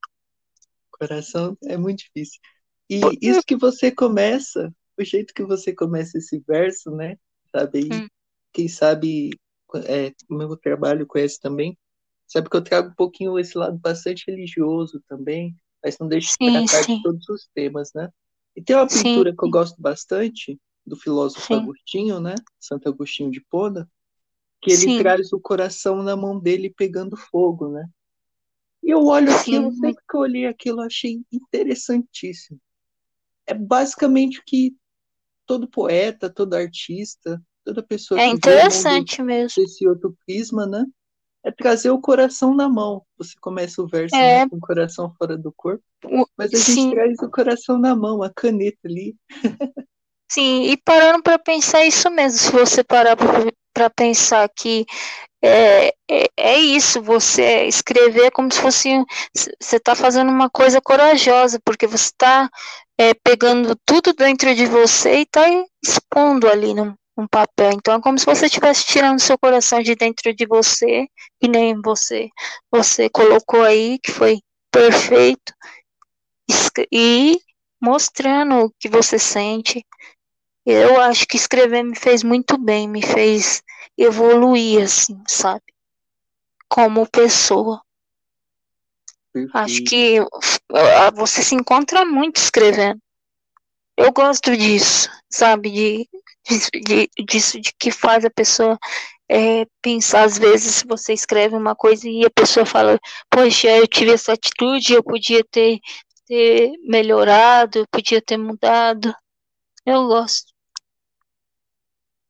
[0.93, 2.41] O coração é muito difícil.
[2.89, 3.15] E Por...
[3.21, 7.17] isso que você começa, o jeito que você começa esse verso, né?
[7.51, 8.07] Sabe hum.
[8.53, 9.31] quem sabe
[9.87, 11.77] é, o meu trabalho conhece também,
[12.27, 16.53] Sabe que eu trago um pouquinho esse lado bastante religioso também, mas não deixa de
[16.53, 16.97] tratar sim.
[16.97, 18.11] de todos os temas, né?
[18.55, 19.37] E tem uma pintura sim.
[19.37, 21.55] que eu gosto bastante, do filósofo sim.
[21.55, 22.35] Agostinho, né?
[22.59, 23.89] Santo Agostinho de Pona,
[24.61, 24.99] que ele sim.
[24.99, 27.89] traz o coração na mão dele pegando fogo, né?
[28.83, 32.61] E eu olho aquilo, sempre que eu olhei aquilo, eu achei interessantíssimo.
[33.47, 34.77] É basicamente o que
[35.45, 40.85] todo poeta, todo artista, toda pessoa é que interessante mesmo esse outro prisma, né?
[41.47, 43.03] É trazer o coração na mão.
[43.17, 44.41] Você começa o verso é...
[44.41, 45.85] né, com o coração fora do corpo,
[46.37, 49.15] mas a gente traz o coração na mão, a caneta ali.
[50.29, 53.17] Sim, e parando para pensar isso mesmo, se você parar
[53.73, 54.85] para pensar que
[55.43, 58.89] é, é, é, isso, você escrever como se fosse.
[59.33, 62.51] Você está fazendo uma coisa corajosa, porque você está
[62.99, 65.45] é, pegando tudo dentro de você e está
[65.85, 67.73] expondo ali num, num, papel.
[67.73, 71.07] Então é como se você estivesse tirando seu coração de dentro de você,
[71.41, 72.29] que nem você,
[72.71, 74.41] você colocou aí, que foi
[74.71, 75.53] perfeito,
[76.93, 77.41] e
[77.81, 79.85] mostrando o que você sente.
[80.65, 83.63] Eu acho que escrever me fez muito bem, me fez
[83.97, 85.63] evoluir, assim, sabe?
[86.69, 87.81] Como pessoa.
[89.33, 89.57] Perfeito.
[89.57, 90.19] Acho que
[91.15, 93.01] você se encontra muito escrevendo.
[94.07, 95.71] Eu gosto disso, sabe?
[95.71, 96.09] De,
[96.81, 98.79] de, disso de que faz a pessoa
[99.29, 103.89] é, pensar, às vezes, se você escreve uma coisa e a pessoa fala, poxa, eu
[103.89, 105.81] tive essa atitude, eu podia ter,
[106.25, 109.13] ter melhorado, eu podia ter mudado.
[109.85, 110.55] Eu gosto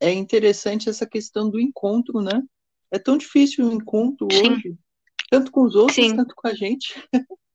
[0.00, 2.42] é interessante essa questão do encontro, né?
[2.90, 4.52] É tão difícil o encontro Sim.
[4.52, 4.78] hoje,
[5.30, 6.16] tanto com os outros, Sim.
[6.16, 6.94] tanto com a gente.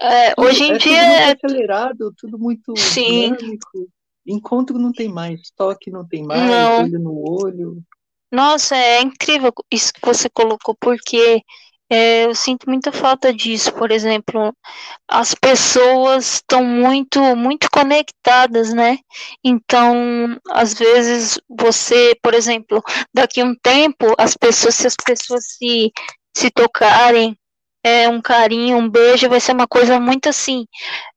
[0.00, 3.34] É, hoje em é dia tudo muito acelerado, tudo muito Sim.
[3.34, 3.88] dinâmico.
[4.26, 6.82] Encontro não tem mais, toque não tem mais, não.
[6.82, 7.82] olho no olho.
[8.30, 11.42] Nossa, é incrível isso que você colocou, porque
[11.88, 13.72] é, eu sinto muita falta disso.
[13.72, 14.54] Por exemplo,
[15.08, 18.98] as pessoas estão muito, muito conectadas, né?
[19.44, 22.82] Então, às vezes você, por exemplo,
[23.14, 25.92] daqui a um tempo, as pessoas, se as pessoas se,
[26.36, 27.38] se tocarem,
[27.86, 30.66] é, um carinho, um beijo, vai ser uma coisa muito assim.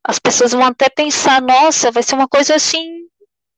[0.03, 3.07] As pessoas vão até pensar, nossa, vai ser uma coisa assim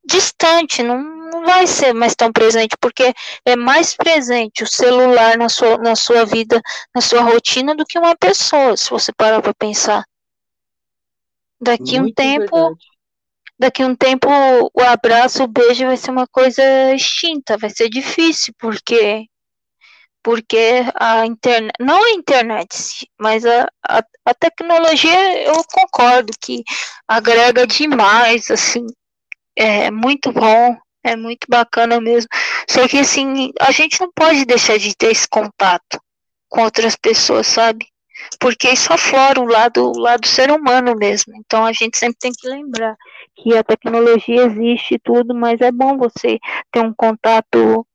[0.06, 3.14] distante, não, não vai ser mais tão presente, porque
[3.46, 6.62] é mais presente o celular na sua, na sua vida,
[6.96, 10.06] na sua rotina, do que uma pessoa, se você parar para pensar.
[11.62, 12.86] Daqui Muito um tempo, verdade.
[13.60, 14.28] daqui um tempo
[14.74, 16.64] o abraço, o beijo vai ser uma coisa
[16.96, 19.28] extinta, vai ser difícil, porque
[20.24, 26.64] porque a internet, não a internet, mas a, a, a tecnologia eu concordo que
[27.08, 28.86] agrega demais, assim,
[29.56, 32.30] é muito bom, é muito bacana mesmo.
[32.70, 36.00] Só que assim, a gente não pode deixar de ter esse contato
[36.50, 37.88] com outras pessoas, sabe?
[38.40, 41.34] Porque isso aflora o lado, o lado ser humano mesmo.
[41.38, 42.96] Então a gente sempre tem que lembrar
[43.36, 46.40] que a tecnologia existe e tudo, mas é bom você
[46.72, 47.86] ter um contato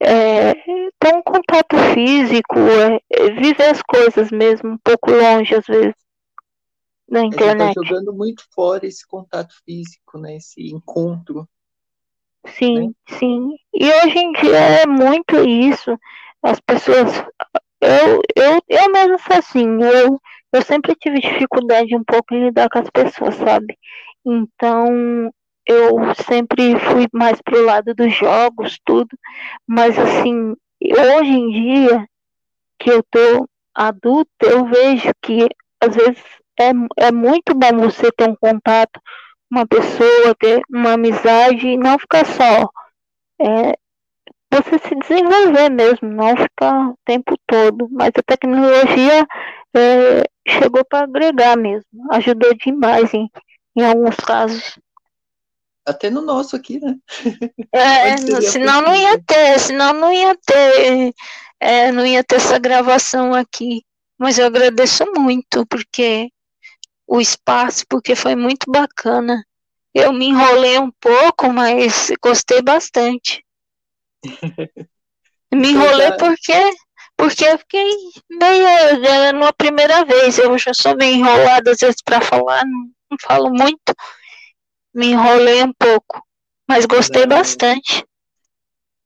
[0.00, 0.54] é,
[0.98, 5.94] ter um contato físico, é, viver as coisas mesmo um pouco longe às vezes
[7.08, 7.70] na internet.
[7.70, 10.36] Está jogando muito fora esse contato físico, né?
[10.36, 11.48] Esse encontro.
[12.46, 12.92] Sim, né?
[13.18, 13.56] sim.
[13.74, 15.98] E hoje em dia é muito isso.
[16.42, 17.12] As pessoas.
[17.80, 19.82] Eu, eu, eu mesmo sou assim.
[19.82, 20.20] Eu,
[20.52, 23.76] eu sempre tive dificuldade um pouco em lidar com as pessoas, sabe?
[24.24, 25.32] Então,
[25.68, 29.16] eu sempre fui mais pro lado dos jogos, tudo.
[29.66, 32.06] Mas, assim, hoje em dia,
[32.78, 35.48] que eu tô adulta, eu vejo que
[35.80, 36.22] às vezes
[36.58, 36.70] é,
[37.06, 39.00] é muito bom você ter um contato
[39.50, 42.68] uma pessoa, ter uma amizade e não ficar só.
[43.40, 43.72] É,
[44.50, 47.88] você se desenvolver mesmo, não ficar o tempo todo.
[47.90, 49.26] Mas a tecnologia
[49.74, 53.30] é, chegou para agregar mesmo, ajudou demais em,
[53.76, 54.78] em alguns casos.
[55.88, 56.96] Até no nosso aqui, né?
[57.72, 61.14] É, senão não ia ter, senão não ia ter,
[61.58, 63.82] é, não ia ter essa gravação aqui.
[64.18, 66.28] Mas eu agradeço muito, porque
[67.06, 69.42] o espaço, porque foi muito bacana.
[69.94, 73.44] Eu me enrolei um pouco, mas gostei bastante.
[75.52, 76.52] me enrolei porque
[77.16, 77.84] porque eu fiquei
[78.30, 80.38] meio numa primeira vez.
[80.38, 83.92] Eu já sou bem enrolada às vezes para falar, não, não, falo muito.
[84.94, 86.22] Me enrolei um pouco,
[86.68, 87.36] mas gostei não.
[87.36, 88.04] bastante.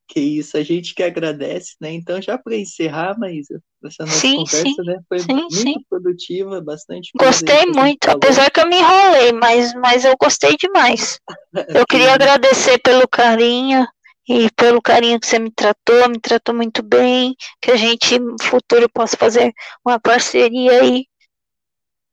[0.08, 1.92] Que isso, a gente que agradece, né?
[1.92, 4.82] Então, já para encerrar, Maísa, essa nossa sim, conversa, sim.
[4.84, 4.98] né?
[5.08, 10.14] Foi sim, muito produtiva, bastante Gostei muito, apesar que eu me enrolei, mas, mas eu
[10.20, 11.18] gostei demais.
[11.68, 13.86] Eu queria agradecer pelo carinho
[14.28, 18.36] e pelo carinho que você me tratou, me tratou muito bem, que a gente no
[18.40, 19.52] futuro possa fazer
[19.84, 21.06] uma parceria aí.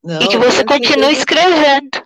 [0.03, 1.99] Não, e que você continue escrevendo.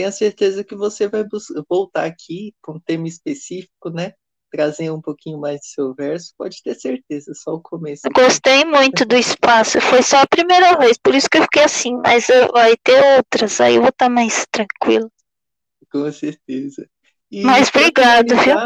[0.00, 1.22] Tenho certeza que você vai
[1.68, 4.14] voltar aqui com um tema específico, né?
[4.50, 8.08] Trazer um pouquinho mais do seu verso, pode ter certeza, só o começo.
[8.14, 11.94] Gostei muito do espaço, foi só a primeira vez, por isso que eu fiquei assim,
[11.98, 15.12] mas vai ter outras, aí eu vou estar tá mais tranquilo.
[15.92, 16.88] Com certeza.
[17.30, 18.56] E mas obrigado, viu?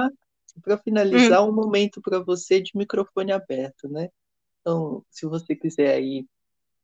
[0.62, 1.48] Para finalizar, hum.
[1.48, 4.08] um momento para você de microfone aberto, né?
[4.60, 6.24] Então, se você quiser aí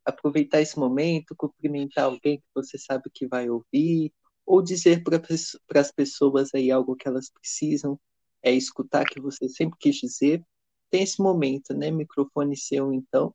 [0.05, 4.13] aproveitar esse momento, cumprimentar alguém que você sabe que vai ouvir,
[4.51, 7.97] ou dizer para as pessoas aí algo que elas precisam
[8.43, 10.43] é escutar que você sempre quis dizer,
[10.91, 11.89] tem esse momento, né?
[11.89, 13.33] Microfone seu, então.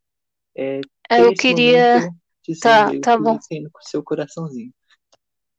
[0.54, 2.12] É, eu queria.
[2.62, 3.40] Tá, tá bom.
[3.40, 4.74] Com seu coraçãozinho.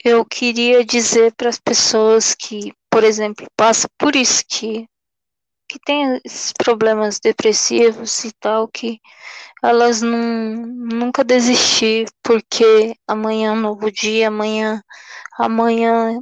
[0.05, 4.87] Eu queria dizer para as pessoas que, por exemplo, passam por isso que
[5.69, 9.01] que tem esses problemas depressivos e tal, que
[9.63, 14.81] elas não, nunca desistir, porque amanhã é um novo dia, amanhã,
[15.39, 16.21] amanhã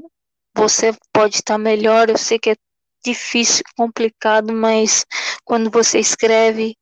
[0.57, 2.09] você pode estar melhor.
[2.09, 2.57] Eu sei que é
[3.05, 5.05] difícil, complicado, mas
[5.45, 6.77] quando você escreve,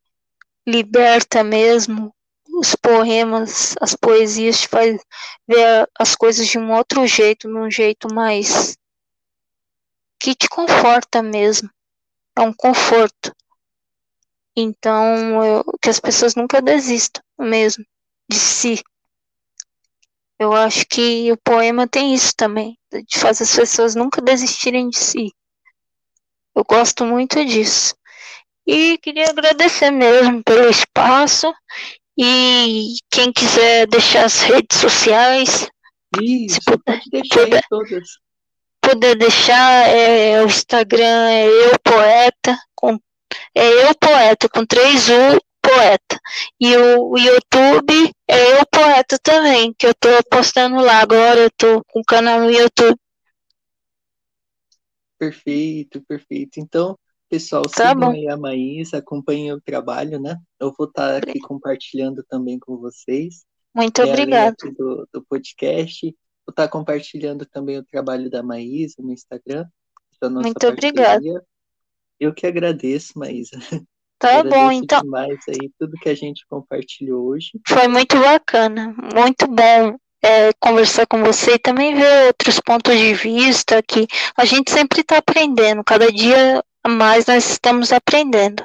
[0.67, 2.13] liberta mesmo.
[2.55, 5.01] Os poemas, as poesias te faz
[5.47, 8.77] ver as coisas de um outro jeito, num jeito mais
[10.19, 11.69] que te conforta mesmo
[12.37, 13.35] é um conforto.
[14.55, 17.83] Então, eu, que as pessoas nunca desistam mesmo
[18.29, 18.83] de si.
[20.39, 24.97] Eu acho que o poema tem isso também, de fazer as pessoas nunca desistirem de
[24.97, 25.31] si.
[26.55, 27.95] Eu gosto muito disso.
[28.65, 31.53] E queria agradecer mesmo pelo espaço.
[32.17, 35.67] E quem quiser deixar as redes sociais.
[36.21, 38.23] Isso, se puder, puder, todas
[38.83, 42.99] puder deixar, é, o Instagram é eu poeta, com,
[43.55, 46.12] é eu poeta, com três U poeta.
[46.59, 51.51] E o, o YouTube é eu poeta também, que eu tô postando lá agora, eu
[51.51, 52.97] tô com o canal no YouTube.
[55.17, 56.59] Perfeito, perfeito.
[56.59, 56.97] Então,
[57.29, 58.11] pessoal, tá sigam bom.
[58.11, 60.37] aí a Maísa, acompanhem o trabalho, né?
[60.59, 63.45] Eu vou estar aqui compartilhando também com vocês.
[63.73, 64.55] Muito é, obrigada.
[64.77, 66.13] Do, do podcast
[66.45, 69.65] Vou estar compartilhando também o trabalho da Maísa no Instagram.
[70.21, 71.45] Muito obrigada.
[72.19, 73.57] Eu que agradeço, Maísa.
[74.23, 75.01] Tá agradeço bom, então.
[75.01, 77.51] demais aí tudo que a gente compartilhou hoje.
[77.67, 83.13] Foi muito bacana, muito bom é, conversar com você e também ver outros pontos de
[83.13, 84.07] vista que
[84.37, 88.63] a gente sempre está aprendendo, cada dia mais nós estamos aprendendo.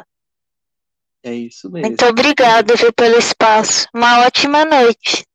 [1.23, 1.89] É isso mesmo.
[1.89, 3.89] Muito obrigada viu, pelo espaço.
[3.93, 5.27] Uma ótima noite.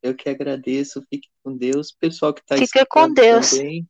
[0.00, 1.02] Eu que agradeço.
[1.10, 1.90] Fique com Deus.
[1.92, 3.50] Pessoal que está Fica com Deus.
[3.50, 3.86] Também,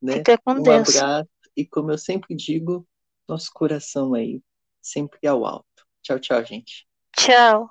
[0.00, 0.16] né?
[0.16, 0.96] Fica com um Deus.
[0.96, 1.28] abraço.
[1.56, 2.86] E como eu sempre digo,
[3.26, 4.42] nosso coração aí,
[4.84, 5.66] sempre ao alto.
[6.02, 6.86] Tchau, tchau, gente.
[7.16, 7.68] Tchau.